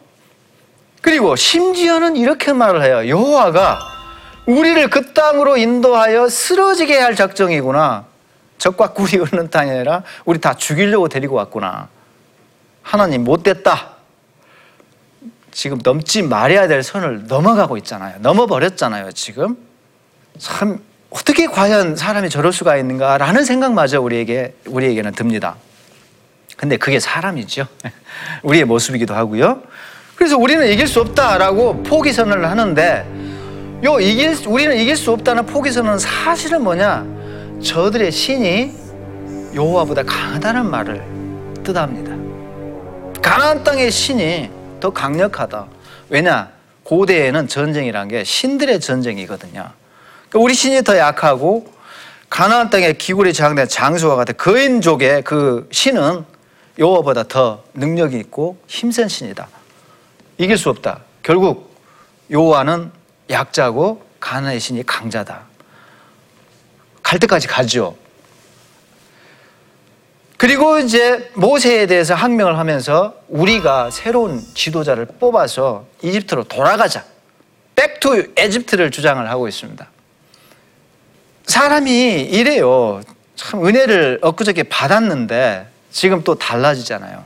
그리고 1.01 1.35
심지어는 1.35 2.15
이렇게 2.15 2.51
말을 2.51 2.83
해요. 2.83 3.07
여호와가 3.07 3.79
우리를 4.47 4.89
그 4.89 5.13
땅으로 5.13 5.57
인도하여 5.57 6.29
쓰러지게 6.29 6.97
할 6.97 7.15
작정이구나. 7.15 8.05
적과 8.57 8.93
꿀이 8.93 9.17
흐르는 9.17 9.49
땅이 9.49 9.71
아니라 9.71 10.03
우리 10.25 10.39
다 10.39 10.53
죽이려고 10.55 11.07
데리고 11.07 11.35
왔구나. 11.35 11.89
하나님 12.81 13.23
못됐다. 13.23 13.95
지금 15.51 15.79
넘지 15.81 16.21
말아야 16.21 16.67
될 16.67 16.83
선을 16.83 17.27
넘어가고 17.27 17.77
있잖아요. 17.77 18.15
넘어버렸잖아요, 18.19 19.13
지금. 19.13 19.57
참, 20.37 20.79
어떻게 21.09 21.47
과연 21.47 21.95
사람이 21.95 22.29
저럴 22.29 22.51
수가 22.51 22.75
있는가라는 22.75 23.45
생각마저 23.45 24.01
우리에게, 24.01 24.53
우리에게는 24.65 25.13
듭니다. 25.13 25.55
근데 26.57 26.75
그게 26.75 26.99
사람이죠. 26.99 27.67
우리의 28.43 28.65
모습이기도 28.65 29.15
하고요. 29.15 29.63
그래서 30.15 30.37
우리는 30.37 30.67
이길 30.67 30.87
수 30.87 30.99
없다라고 31.01 31.83
포기선언을 31.83 32.49
하는데, 32.49 33.05
요, 33.85 33.99
이길, 33.99 34.35
우리는 34.47 34.75
이길 34.77 34.95
수 34.97 35.11
없다는 35.11 35.45
포기선언은 35.45 35.99
사실은 35.99 36.63
뭐냐? 36.63 37.14
저들의 37.65 38.11
신이 38.11 38.71
여호와보다 39.55 40.03
강하다는 40.03 40.69
말을 40.69 41.03
뜻합니다. 41.63 42.11
가나안 43.21 43.63
땅의 43.63 43.89
신이 43.91 44.49
더 44.79 44.91
강력하다. 44.91 45.65
왜냐? 46.09 46.51
고대에는 46.83 47.47
전쟁이란 47.47 48.07
게 48.07 48.23
신들의 48.23 48.79
전쟁이거든요. 48.79 49.71
그러니까 50.29 50.39
우리 50.39 50.53
신이 50.53 50.83
더 50.83 50.95
약하고 50.95 51.67
가나안 52.29 52.69
땅의 52.69 52.99
기굴이 52.99 53.33
장된 53.33 53.67
장수와 53.67 54.15
같은 54.15 54.37
거인족의 54.37 55.23
그 55.23 55.67
신은 55.71 56.23
여호와보다 56.77 57.23
더 57.23 57.63
능력이 57.73 58.15
있고 58.17 58.57
힘센 58.67 59.07
신이다. 59.07 59.47
이길 60.37 60.57
수 60.59 60.69
없다. 60.69 60.99
결국 61.23 61.75
여호와는 62.29 62.91
약자고 63.31 64.03
가나안의 64.19 64.59
신이 64.59 64.83
강자다. 64.85 65.54
갈 67.05 67.19
때까지 67.19 67.47
가죠. 67.47 67.95
그리고 70.37 70.79
이제 70.79 71.29
모세에 71.35 71.85
대해서 71.85 72.15
항명을 72.15 72.57
하면서 72.57 73.13
우리가 73.29 73.91
새로운 73.91 74.41
지도자를 74.55 75.05
뽑아서 75.19 75.85
이집트로 76.01 76.45
돌아가자. 76.45 77.05
back 77.75 78.14
to 78.14 78.33
Egypt를 78.35 78.89
주장을 78.89 79.29
하고 79.29 79.47
있습니다. 79.47 79.87
사람이 81.45 82.23
이래요. 82.23 83.01
참 83.35 83.63
은혜를 83.65 84.19
엊그저께 84.23 84.63
받았는데 84.63 85.67
지금 85.91 86.23
또 86.23 86.33
달라지잖아요. 86.33 87.23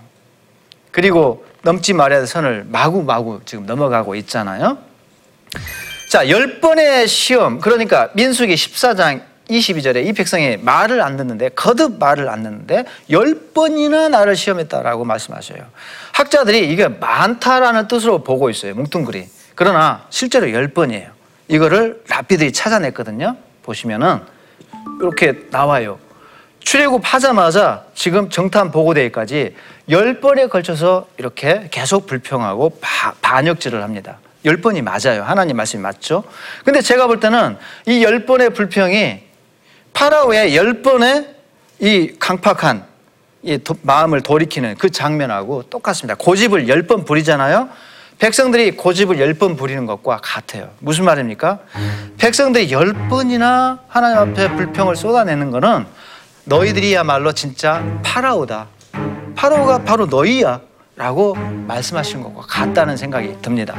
그리고 0.92 1.46
넘지 1.62 1.94
말아야 1.94 2.20
할 2.20 2.28
선을 2.28 2.66
마구마구 2.68 3.42
지금 3.46 3.66
넘어가고 3.66 4.16
있잖아요. 4.16 4.78
자, 6.10 6.28
열 6.28 6.60
번의 6.60 7.08
시험, 7.08 7.62
그러니까 7.62 8.10
민수기 8.14 8.54
14장 8.56 9.29
22절에 9.50 10.06
이 10.06 10.14
백성이 10.14 10.58
말을 10.58 11.02
안 11.02 11.18
듣는데, 11.18 11.50
거듭 11.50 11.98
말을 12.00 12.30
안 12.30 12.44
듣는데, 12.44 12.86
열 13.10 13.36
번이나 13.54 14.10
나를 14.10 14.36
시험했다라고 14.36 15.06
말씀하셔요. 15.06 15.60
학자들이 16.14 16.72
이게 16.72 16.88
많다라는 16.88 17.88
뜻으로 17.88 18.24
보고 18.24 18.50
있어요. 18.50 18.76
뭉뚱그리. 18.76 19.28
그러나 19.56 20.06
실제로 20.10 20.52
열 20.54 20.68
번이에요. 20.70 21.10
이거를 21.48 22.04
라피들이 22.08 22.52
찾아냈거든요. 22.54 23.36
보시면은 23.64 24.20
이렇게 25.02 25.48
나와요. 25.50 26.00
출애굽 26.60 27.02
하자마자 27.04 27.86
지금 27.96 28.30
정탐 28.30 28.72
보고대회까지 28.72 29.56
열 29.90 30.20
번에 30.20 30.48
걸쳐서 30.48 31.08
이렇게 31.18 31.68
계속 31.72 32.06
불평하고 32.06 32.78
바, 32.80 33.14
반역질을 33.22 33.82
합니다. 33.82 34.20
열 34.46 34.58
번이 34.58 34.82
맞아요. 34.82 35.24
하나님 35.24 35.58
말씀이 35.58 35.82
맞죠? 35.82 36.24
근데 36.64 36.82
제가 36.82 37.08
볼 37.08 37.20
때는 37.20 37.58
이 37.88 38.04
열 38.04 38.26
번의 38.26 38.52
불평이 38.52 39.29
파라오의 39.94 40.56
열 40.56 40.82
번의 40.82 41.28
이 41.80 42.14
강팍한 42.20 42.86
이 43.44 43.58
도- 43.58 43.76
마음을 43.82 44.22
돌이키는 44.22 44.76
그 44.78 44.90
장면하고 44.90 45.64
똑같습니다. 45.64 46.16
고집을 46.16 46.68
열 46.68 46.88
번 46.88 47.06
부리잖아요. 47.06 47.70
백성들이 48.20 48.72
고집을 48.76 49.20
열 49.20 49.34
번 49.34 49.56
부리는 49.56 49.86
것과 49.86 50.20
같아요. 50.22 50.70
무슨 50.80 51.06
말입니까? 51.06 51.60
백성들이 52.18 52.70
열 52.72 52.94
번이나 53.10 53.80
하나님 53.88 54.18
앞에 54.18 54.56
불평을 54.56 54.96
쏟아내는 54.98 55.52
것은 55.52 55.86
너희들이야말로 56.46 57.32
진짜 57.32 57.82
파라오다. 58.04 58.68
파라오가 59.36 59.84
바로 59.84 60.06
너희야. 60.06 60.62
라고 60.98 61.34
말씀하시는 61.36 62.22
것과 62.24 62.42
같다는 62.46 62.98
생각이 62.98 63.38
듭니다. 63.42 63.74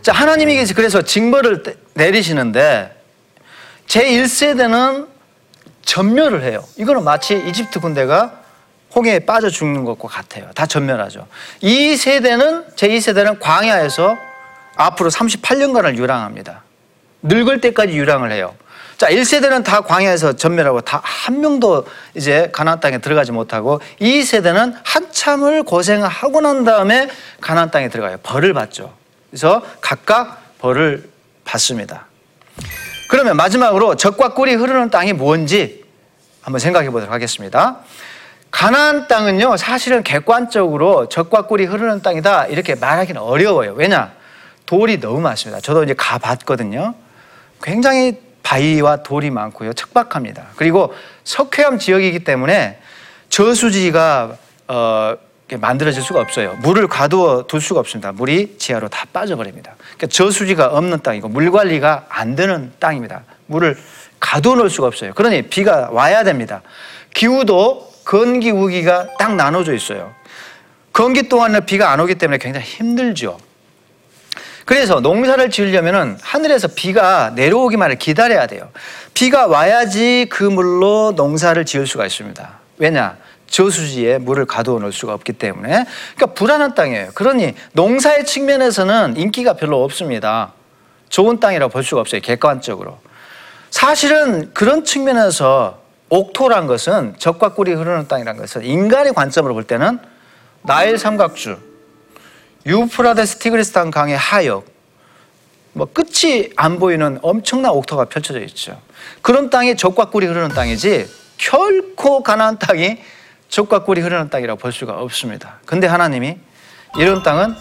자, 0.00 0.12
하나님이 0.12 0.64
그래서 0.74 1.02
징벌을 1.02 1.62
때- 1.62 1.74
내리시는데 1.92 2.99
제1세대는 3.90 5.08
전멸을 5.82 6.44
해요. 6.44 6.64
이거는 6.76 7.02
마치 7.02 7.34
이집트 7.34 7.80
군대가 7.80 8.40
홍해에 8.94 9.20
빠져 9.20 9.50
죽는 9.50 9.84
것과 9.84 10.08
같아요. 10.08 10.50
다 10.54 10.66
전멸하죠. 10.66 11.26
이 11.60 11.96
세대는 11.96 12.66
제2세대는 12.76 13.40
광야에서 13.40 14.16
앞으로 14.76 15.10
38년간을 15.10 15.96
유랑합니다. 15.96 16.62
늙을 17.22 17.60
때까지 17.60 17.92
유랑을 17.92 18.30
해요. 18.32 18.54
자, 18.96 19.08
1세대는 19.08 19.64
다 19.64 19.80
광야에서 19.80 20.34
전멸하고 20.34 20.82
다 20.82 21.00
한 21.02 21.40
명도 21.40 21.86
이제 22.14 22.48
가나안 22.52 22.80
땅에 22.80 22.98
들어가지 22.98 23.30
못하고 23.32 23.80
이 23.98 24.22
세대는 24.22 24.74
한참을 24.84 25.62
고생하고 25.64 26.40
난 26.40 26.64
다음에 26.64 27.08
가나안 27.40 27.70
땅에 27.70 27.88
들어가요. 27.88 28.18
벌을 28.22 28.52
받죠. 28.52 28.92
그래서 29.30 29.62
각각 29.80 30.58
벌을 30.58 31.08
받습니다. 31.44 32.06
그러면 33.10 33.36
마지막으로 33.36 33.96
적과 33.96 34.34
꿀이 34.34 34.54
흐르는 34.54 34.88
땅이 34.88 35.14
뭔지 35.14 35.84
한번 36.42 36.60
생각해 36.60 36.90
보도록 36.90 37.12
하겠습니다. 37.12 37.78
가나안 38.52 39.08
땅은요, 39.08 39.56
사실은 39.56 40.04
객관적으로 40.04 41.08
적과 41.08 41.42
꿀이 41.48 41.64
흐르는 41.64 42.02
땅이다 42.02 42.46
이렇게 42.46 42.76
말하기는 42.76 43.20
어려워요. 43.20 43.72
왜냐? 43.72 44.12
돌이 44.64 45.00
너무 45.00 45.20
많습니다. 45.20 45.60
저도 45.60 45.82
이제 45.82 45.92
가봤거든요. 45.98 46.94
굉장히 47.60 48.20
바위와 48.44 49.02
돌이 49.02 49.30
많고요. 49.30 49.72
척박합니다. 49.72 50.44
그리고 50.54 50.94
석회암 51.24 51.80
지역이기 51.80 52.20
때문에 52.22 52.78
저수지가 53.28 54.36
어, 54.68 55.16
만들어질 55.56 56.02
수가 56.02 56.20
없어요. 56.20 56.56
물을 56.60 56.86
가두어 56.86 57.44
둘 57.46 57.60
수가 57.60 57.80
없습니다. 57.80 58.12
물이 58.12 58.56
지하로 58.58 58.88
다 58.88 59.06
빠져버립니다. 59.12 59.74
그러니까 59.78 60.06
저수지가 60.08 60.68
없는 60.68 61.02
땅이고 61.02 61.28
물 61.28 61.50
관리가 61.50 62.06
안 62.08 62.36
되는 62.36 62.72
땅입니다. 62.78 63.24
물을 63.46 63.76
가두어 64.20 64.56
놓을 64.56 64.70
수가 64.70 64.86
없어요. 64.86 65.12
그러니 65.14 65.42
비가 65.42 65.88
와야 65.90 66.24
됩니다. 66.24 66.62
기후도 67.14 67.90
건기 68.04 68.50
우기가 68.50 69.08
딱 69.18 69.34
나눠져 69.34 69.74
있어요. 69.74 70.12
건기 70.92 71.28
동안은 71.28 71.66
비가 71.66 71.90
안 71.92 72.00
오기 72.00 72.16
때문에 72.16 72.38
굉장히 72.38 72.66
힘들죠. 72.66 73.38
그래서 74.64 75.00
농사를 75.00 75.50
지으려면 75.50 76.18
하늘에서 76.22 76.68
비가 76.68 77.30
내려오기만을 77.34 77.96
기다려야 77.96 78.46
돼요. 78.46 78.70
비가 79.14 79.46
와야지 79.46 80.26
그 80.30 80.44
물로 80.44 81.12
농사를 81.16 81.64
지을 81.64 81.86
수가 81.86 82.06
있습니다. 82.06 82.60
왜냐? 82.78 83.16
저수지에 83.50 84.18
물을 84.18 84.46
가두어 84.46 84.78
놓을 84.78 84.92
수가 84.92 85.12
없기 85.12 85.34
때문에. 85.34 85.84
그러니까 86.16 86.26
불안한 86.34 86.74
땅이에요. 86.74 87.10
그러니 87.14 87.54
농사의 87.72 88.24
측면에서는 88.24 89.16
인기가 89.16 89.54
별로 89.54 89.84
없습니다. 89.84 90.54
좋은 91.10 91.40
땅이라고 91.40 91.70
볼 91.70 91.84
수가 91.84 92.00
없어요. 92.00 92.20
객관적으로. 92.22 92.98
사실은 93.70 94.52
그런 94.54 94.84
측면에서 94.84 95.80
옥토란 96.08 96.66
것은 96.66 97.14
적과 97.18 97.54
꿀이 97.54 97.72
흐르는 97.72 98.08
땅이란 98.08 98.36
것은 98.36 98.64
인간의 98.64 99.12
관점으로 99.12 99.54
볼 99.54 99.64
때는 99.64 99.98
나일 100.62 100.98
삼각주, 100.98 101.58
유프라데스 102.66 103.38
티그리스탄 103.38 103.90
강의 103.90 104.16
하역, 104.16 104.66
뭐 105.72 105.86
끝이 105.86 106.50
안 106.56 106.78
보이는 106.78 107.18
엄청난 107.22 107.70
옥토가 107.72 108.06
펼쳐져 108.06 108.40
있죠. 108.40 108.80
그런 109.22 109.50
땅이 109.50 109.76
적과 109.76 110.06
꿀이 110.06 110.26
흐르는 110.26 110.48
땅이지 110.48 111.08
결코 111.38 112.22
가나안 112.22 112.58
땅이 112.58 112.98
적과 113.50 113.80
꿀이 113.80 114.00
흐르는 114.00 114.30
땅이라고 114.30 114.58
볼 114.58 114.72
수가 114.72 115.00
없습니다. 115.00 115.58
근데 115.66 115.86
하나님이 115.86 116.38
이런 116.96 117.22
땅은 117.22 117.54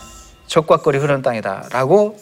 적과 0.47 0.78
꿀이 0.78 0.97
흐르는 0.97 1.21
땅이다라고 1.21 2.19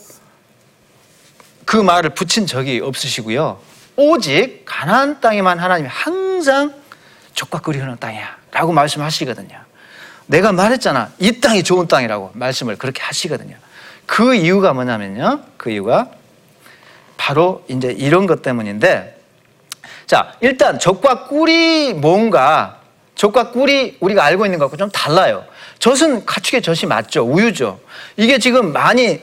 그 1.65 1.77
말을 1.77 2.12
붙인 2.12 2.47
적이 2.47 2.80
없으시고요. 2.80 3.60
오직 3.97 4.63
가나안 4.65 5.19
땅에만 5.19 5.60
하나님이 5.60 5.89
항상 5.89 6.73
적과 7.34 7.60
꿀이 7.60 7.77
흐르는 7.77 7.97
땅이야라고 7.99 8.71
말씀하시거든요. 8.71 9.60
내가 10.27 10.51
말했잖아. 10.51 11.12
이 11.19 11.39
땅이 11.39 11.63
좋은 11.63 11.88
땅이라고 11.88 12.32
말씀을 12.34 12.77
그렇게 12.77 13.01
하시거든요. 13.01 13.56
그 14.06 14.34
이유가 14.34 14.73
뭐냐면요. 14.73 15.41
그 15.58 15.71
이유가 15.71 16.10
바로 17.17 17.65
이제 17.67 17.89
이런 17.89 18.27
것 18.27 18.41
때문인데 18.41 19.17
자, 20.06 20.34
일단 20.39 20.80
적과 20.80 21.27
꿀이 21.27 21.93
뭔가 21.93 22.76
적과 23.17 23.51
꿀이 23.51 23.97
우리가 23.99 24.23
알고 24.23 24.45
있는 24.45 24.60
것과 24.60 24.77
좀 24.77 24.89
달라요. 24.91 25.43
젖은 25.80 26.25
가축의 26.25 26.62
젖이 26.62 26.88
맞죠. 26.88 27.23
우유죠. 27.23 27.80
이게 28.15 28.38
지금 28.38 28.71
많이 28.71 29.21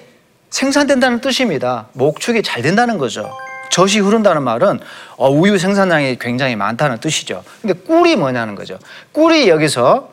생산된다는 0.50 1.20
뜻입니다. 1.20 1.87
목축이 1.92 2.42
잘 2.42 2.62
된다는 2.62 2.98
거죠. 2.98 3.33
젖이 3.70 3.98
흐른다는 4.00 4.42
말은 4.42 4.80
어, 5.16 5.30
우유 5.30 5.59
생산량이 5.59 6.18
굉장히 6.18 6.54
많다는 6.54 6.98
뜻이죠. 6.98 7.42
근데 7.62 7.74
꿀이 7.74 8.16
뭐냐는 8.16 8.54
거죠. 8.54 8.78
꿀이 9.12 9.48
여기서 9.48 10.12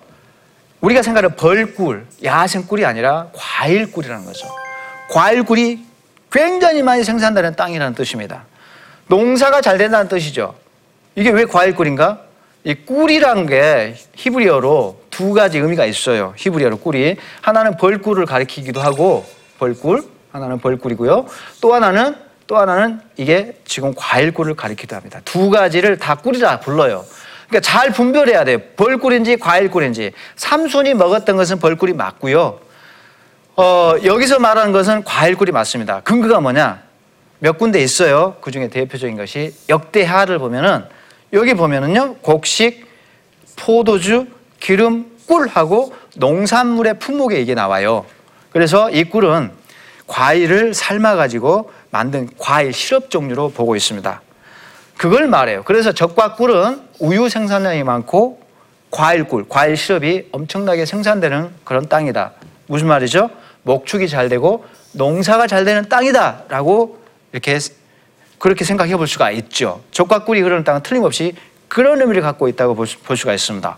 우리가 0.79 1.03
생각하는 1.03 1.35
벌꿀, 1.35 2.07
야생 2.23 2.65
꿀이 2.65 2.85
아니라 2.85 3.27
과일 3.33 3.91
꿀이라는 3.91 4.25
거죠. 4.25 4.47
과일 5.11 5.43
꿀이 5.43 5.83
굉장히 6.31 6.81
많이 6.81 7.03
생산되는 7.03 7.55
땅이라는 7.55 7.93
뜻입니다. 7.93 8.45
농사가 9.07 9.61
잘 9.61 9.77
된다는 9.77 10.07
뜻이죠. 10.07 10.55
이게 11.15 11.29
왜 11.29 11.45
과일 11.45 11.75
꿀인가? 11.75 12.30
이 12.63 12.75
꿀이란 12.75 13.47
게 13.47 13.95
히브리어로 14.15 15.01
두 15.09 15.33
가지 15.33 15.57
의미가 15.57 15.85
있어요. 15.85 16.33
히브리어로 16.37 16.77
꿀이 16.77 17.17
하나는 17.41 17.77
벌꿀을 17.77 18.25
가리키기도 18.25 18.81
하고 18.81 19.25
벌꿀 19.57 20.03
하나는 20.31 20.59
벌꿀이고요. 20.59 21.25
또 21.59 21.73
하나는 21.73 22.15
또 22.47 22.57
하나는 22.57 22.99
이게 23.17 23.57
지금 23.65 23.93
과일꿀을 23.95 24.55
가리키기도 24.55 24.95
합니다. 24.95 25.21
두 25.25 25.49
가지를 25.49 25.97
다 25.97 26.15
꿀이라 26.15 26.59
불러요. 26.59 27.05
그러니까 27.47 27.69
잘 27.69 27.91
분별해야 27.91 28.45
돼요. 28.45 28.59
벌꿀인지 28.75 29.37
과일꿀인지. 29.37 30.11
삼손이 30.35 30.93
먹었던 30.93 31.35
것은 31.35 31.59
벌꿀이 31.59 31.93
맞고요. 31.93 32.59
어, 33.55 33.93
여기서 34.03 34.39
말하는 34.39 34.71
것은 34.71 35.03
과일꿀이 35.03 35.51
맞습니다. 35.51 36.01
근거가 36.01 36.39
뭐냐? 36.39 36.81
몇 37.39 37.57
군데 37.57 37.81
있어요. 37.81 38.37
그 38.39 38.51
중에 38.51 38.69
대표적인 38.69 39.17
것이 39.17 39.53
역대하를 39.67 40.37
보면은 40.39 40.85
여기 41.33 41.53
보면은요 41.53 42.15
곡식, 42.15 42.85
포도주, 43.55 44.27
기름, 44.59 45.11
꿀하고 45.27 45.93
농산물의 46.17 46.99
품목에 46.99 47.39
이게 47.39 47.53
나와요. 47.53 48.05
그래서 48.51 48.89
이 48.89 49.05
꿀은 49.05 49.51
과일을 50.07 50.73
삶아 50.73 51.15
가지고 51.15 51.71
만든 51.89 52.29
과일 52.37 52.73
시럽 52.73 53.09
종류로 53.09 53.49
보고 53.51 53.75
있습니다. 53.75 54.21
그걸 54.97 55.27
말해요. 55.27 55.63
그래서 55.63 55.93
적과 55.93 56.35
꿀은 56.35 56.81
우유 56.99 57.29
생산량이 57.29 57.83
많고 57.83 58.41
과일 58.91 59.23
꿀, 59.23 59.47
과일 59.47 59.77
시럽이 59.77 60.27
엄청나게 60.31 60.85
생산되는 60.85 61.49
그런 61.63 61.87
땅이다. 61.87 62.33
무슨 62.67 62.87
말이죠? 62.87 63.29
목축이 63.63 64.09
잘 64.09 64.27
되고 64.27 64.65
농사가 64.91 65.47
잘 65.47 65.63
되는 65.63 65.87
땅이다라고 65.87 66.99
이렇게 67.31 67.57
그렇게 68.41 68.65
생각해 68.65 68.97
볼 68.97 69.07
수가 69.07 69.29
있죠. 69.29 69.83
젖과 69.91 70.25
꿀이 70.25 70.41
흐르는 70.41 70.63
땅은 70.63 70.81
틀림없이 70.81 71.35
그런 71.67 72.01
의미를 72.01 72.23
갖고 72.23 72.47
있다고 72.47 72.73
볼, 72.73 72.87
수가 72.87 73.33
있습니다. 73.33 73.77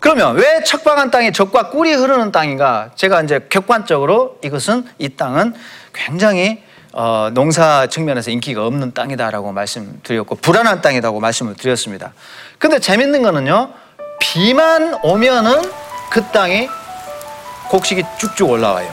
그러면 0.00 0.36
왜 0.36 0.64
척박한 0.64 1.10
땅이 1.10 1.34
젖과 1.34 1.68
꿀이 1.68 1.92
흐르는 1.92 2.32
땅인가? 2.32 2.92
제가 2.96 3.20
이제 3.20 3.46
객관적으로 3.50 4.38
이것은 4.42 4.86
이 4.96 5.10
땅은 5.10 5.52
굉장히 5.92 6.62
어, 6.92 7.28
농사 7.34 7.86
측면에서 7.86 8.30
인기가 8.30 8.66
없는 8.66 8.94
땅이다라고 8.94 9.52
말씀드렸고 9.52 10.36
불안한 10.36 10.80
땅이라고 10.80 11.20
말씀을 11.20 11.56
드렸습니다. 11.56 12.14
근데 12.58 12.78
재밌는 12.78 13.20
거는요. 13.20 13.70
비만 14.18 14.94
오면은 15.02 15.60
그 16.10 16.24
땅이 16.32 16.70
곡식이 17.68 18.02
쭉쭉 18.18 18.48
올라와요. 18.48 18.90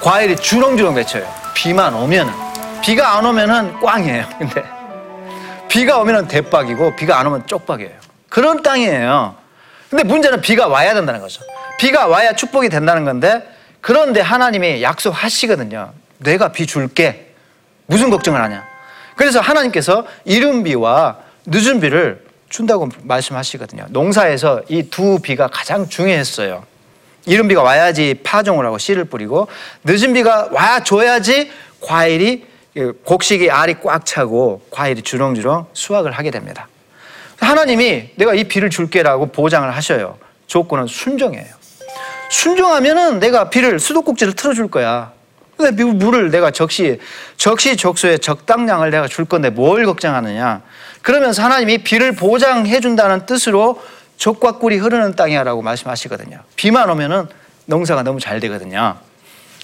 과일이 0.00 0.36
주렁주렁 0.36 0.94
맺혀요. 0.94 1.28
비만 1.54 1.94
오면은 1.94 2.43
비가 2.84 3.16
안 3.16 3.24
오면은 3.24 3.80
꽝이에요. 3.80 4.26
근데 4.38 4.62
비가 5.68 5.98
오면은 5.98 6.28
대박이고 6.28 6.94
비가 6.96 7.18
안 7.18 7.26
오면 7.26 7.46
쪽박이에요. 7.46 7.92
그런 8.28 8.62
땅이에요. 8.62 9.36
근데 9.88 10.04
문제는 10.04 10.40
비가 10.40 10.66
와야 10.68 10.92
된다는 10.92 11.20
거죠. 11.20 11.42
비가 11.78 12.06
와야 12.06 12.34
축복이 12.34 12.68
된다는 12.68 13.04
건데 13.04 13.48
그런데 13.80 14.20
하나님이 14.20 14.82
약속하시거든요. 14.82 15.92
내가 16.18 16.52
비 16.52 16.66
줄게. 16.66 17.34
무슨 17.86 18.10
걱정을 18.10 18.40
하냐. 18.42 18.64
그래서 19.16 19.40
하나님께서 19.40 20.06
이른 20.24 20.62
비와 20.62 21.18
늦은 21.46 21.80
비를 21.80 22.24
준다고 22.48 22.88
말씀하시거든요. 23.02 23.86
농사에서 23.90 24.62
이 24.68 24.84
두 24.90 25.18
비가 25.20 25.48
가장 25.48 25.88
중요했어요. 25.88 26.64
이른 27.26 27.48
비가 27.48 27.62
와야지 27.62 28.20
파종을 28.22 28.66
하고 28.66 28.78
씨를 28.78 29.04
뿌리고 29.04 29.48
늦은 29.84 30.12
비가 30.12 30.48
와줘야지 30.50 31.50
과일이 31.80 32.46
곡식이 33.04 33.50
알이 33.50 33.76
꽉 33.82 34.04
차고 34.04 34.62
과일이 34.70 35.02
주렁주렁 35.02 35.66
수확을 35.72 36.12
하게 36.12 36.30
됩니다. 36.30 36.68
하나님이 37.40 38.10
내가 38.16 38.34
이 38.34 38.44
비를 38.44 38.70
줄게라고 38.70 39.26
보장을 39.26 39.70
하셔요. 39.70 40.18
조건은 40.46 40.86
순종이에요. 40.86 41.46
순종하면은 42.30 43.20
내가 43.20 43.50
비를 43.50 43.78
수도꼭지를 43.78 44.32
틀어줄 44.34 44.68
거야. 44.68 45.12
근데 45.56 45.84
물을 45.84 46.30
내가 46.30 46.50
적시 46.50 46.98
적시 47.36 47.76
적소에 47.76 48.18
적당량을 48.18 48.90
내가 48.90 49.06
줄 49.06 49.24
건데 49.24 49.50
뭘 49.50 49.84
걱정하느냐? 49.86 50.62
그러면서 51.02 51.44
하나님이 51.44 51.78
비를 51.78 52.12
보장해 52.12 52.80
준다는 52.80 53.24
뜻으로 53.26 53.80
젖과 54.16 54.58
꿀이 54.58 54.78
흐르는 54.78 55.14
땅이야라고 55.14 55.62
말씀하시거든요. 55.62 56.40
비만 56.56 56.90
오면은 56.90 57.28
농사가 57.66 58.02
너무 58.02 58.18
잘 58.18 58.40
되거든요. 58.40 58.96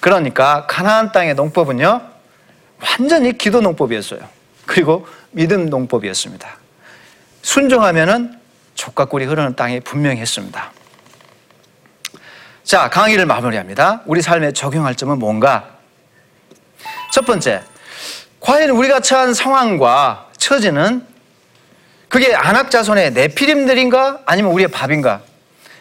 그러니까 0.00 0.66
가나안 0.68 1.12
땅의 1.12 1.34
농법은요 1.34 2.09
완전히 2.80 3.36
기도 3.36 3.60
농법이었어요. 3.60 4.20
그리고 4.66 5.06
믿음 5.30 5.66
농법이었습니다. 5.66 6.56
순종하면은 7.42 8.38
젖과 8.74 9.06
꿀이 9.06 9.24
흐르는 9.24 9.56
땅이 9.56 9.80
분명히 9.80 10.20
했습니다. 10.20 10.72
자, 12.64 12.88
강의를 12.88 13.26
마무리합니다. 13.26 14.02
우리 14.06 14.22
삶에 14.22 14.52
적용할 14.52 14.94
점은 14.94 15.18
뭔가? 15.18 15.76
첫 17.12 17.26
번째, 17.26 17.62
과연 18.38 18.70
우리가 18.70 19.00
처한 19.00 19.34
상황과 19.34 20.30
처지는 20.36 21.04
그게 22.08 22.34
안악자손의 22.34 23.12
내피림들인가 23.12 24.22
아니면 24.26 24.52
우리의 24.52 24.68
밥인가? 24.68 25.22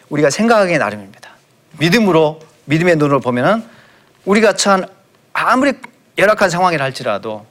우리가 0.08 0.30
생각하기 0.30 0.76
나름입니다. 0.78 1.30
믿음으로 1.78 2.40
믿음의 2.66 2.96
눈으로 2.96 3.20
보면은 3.20 3.64
우리가 4.24 4.54
처한 4.54 4.86
아무리 5.32 5.72
열악한 6.20 6.50
상황이라 6.50 6.84
할지라도 6.84 7.46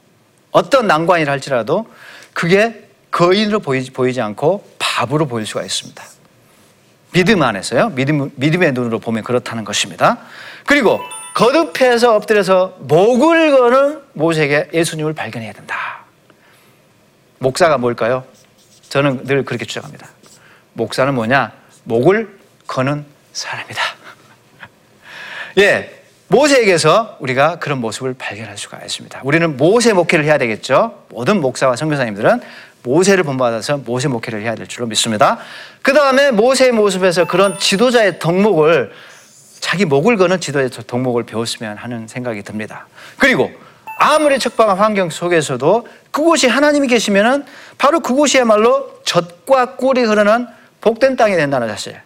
어떤 0.51 0.87
난관이라 0.87 1.31
할지라도 1.31 1.87
그게 2.33 2.87
거인으로 3.11 3.59
보이지, 3.59 3.91
보이지 3.91 4.21
않고 4.21 4.67
밥으로 4.77 5.27
보일 5.27 5.45
수가 5.45 5.63
있습니다. 5.63 6.03
믿음 7.11 7.41
안에서요. 7.41 7.89
믿음, 7.89 8.31
믿음의 8.35 8.73
눈으로 8.73 8.99
보면 8.99 9.23
그렇다는 9.23 9.65
것입니다. 9.65 10.19
그리고 10.65 10.99
거듭해서 11.33 12.15
엎드려서 12.15 12.77
목을 12.81 13.51
거는 13.51 14.01
모세에게 14.13 14.69
예수님을 14.73 15.13
발견해야 15.13 15.53
된다. 15.53 16.05
목사가 17.39 17.77
뭘까요? 17.77 18.23
저는 18.89 19.25
늘 19.25 19.43
그렇게 19.43 19.65
주장합니다. 19.65 20.07
목사는 20.73 21.13
뭐냐? 21.15 21.51
목을 21.85 22.37
거는 22.67 23.05
사람이다. 23.33 23.81
예. 25.57 25.98
모세에게서 26.29 27.17
우리가 27.19 27.57
그런 27.57 27.79
모습을 27.79 28.13
발견할 28.13 28.57
수가 28.57 28.79
있습니다. 28.83 29.21
우리는 29.23 29.57
모세 29.57 29.93
목회를 29.93 30.25
해야 30.25 30.37
되겠죠. 30.37 31.03
모든 31.09 31.41
목사와 31.41 31.75
선교사님들은 31.75 32.41
모세를 32.83 33.23
본받아서 33.23 33.77
모세 33.77 34.07
목회를 34.07 34.41
해야 34.41 34.53
될 34.53 34.67
줄로 34.67 34.85
믿습니다. 34.87 35.39
그 35.81 35.91
다음에 35.93 36.29
모세의 36.31 36.71
모습에서 36.71 37.25
그런 37.25 37.57
지도자의 37.57 38.19
덕목을 38.19 38.91
자기 39.59 39.85
목을 39.85 40.17
거는 40.17 40.39
지도자의 40.39 40.69
덕목을 40.69 41.23
배웠으면 41.23 41.77
하는 41.77 42.07
생각이 42.07 42.43
듭니다. 42.43 42.87
그리고 43.17 43.51
아무리 43.97 44.37
척박한 44.39 44.77
환경 44.77 45.09
속에서도 45.09 45.87
그곳이 46.11 46.47
하나님이 46.47 46.87
계시면은 46.87 47.43
바로 47.77 47.99
그곳이야말로 47.99 49.01
젖과 49.03 49.75
꿀이 49.75 50.03
흐르는 50.03 50.47
복된 50.79 51.15
땅이 51.17 51.35
된다는 51.35 51.67
사실. 51.67 51.99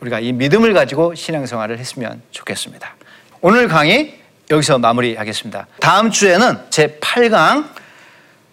우리가 0.00 0.20
이 0.20 0.32
믿음을 0.32 0.72
가지고 0.72 1.14
신앙생활을 1.14 1.78
했으면 1.78 2.22
좋겠습니다. 2.30 2.97
오늘 3.40 3.68
강의 3.68 4.18
여기서 4.50 4.78
마무리하겠습니다. 4.78 5.66
다음 5.80 6.10
주에는 6.10 6.58
제 6.70 6.98
8강 7.00 7.66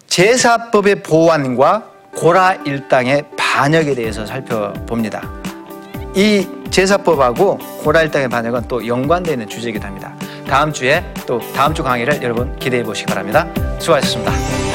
제사법의 0.08 1.02
보완과 1.02 1.90
고라 2.16 2.54
일당의 2.66 3.24
반역에 3.38 3.96
대해서 3.96 4.26
살펴봅니다. 4.26 5.28
이 6.16 6.48
제사법하고 6.70 7.58
고라 7.84 8.04
일당의 8.04 8.30
반역은 8.30 8.68
또 8.68 8.86
연관되어 8.86 9.34
있는 9.34 9.50
주제이기도 9.50 9.86
합니다. 9.86 10.14
다음 10.48 10.72
주에 10.72 11.04
또 11.26 11.40
다음 11.54 11.74
주 11.74 11.84
강의를 11.84 12.22
여러분 12.22 12.56
기대해 12.60 12.84
보시기 12.84 13.08
바랍니다. 13.08 13.48
수고하셨습니다. 13.80 14.75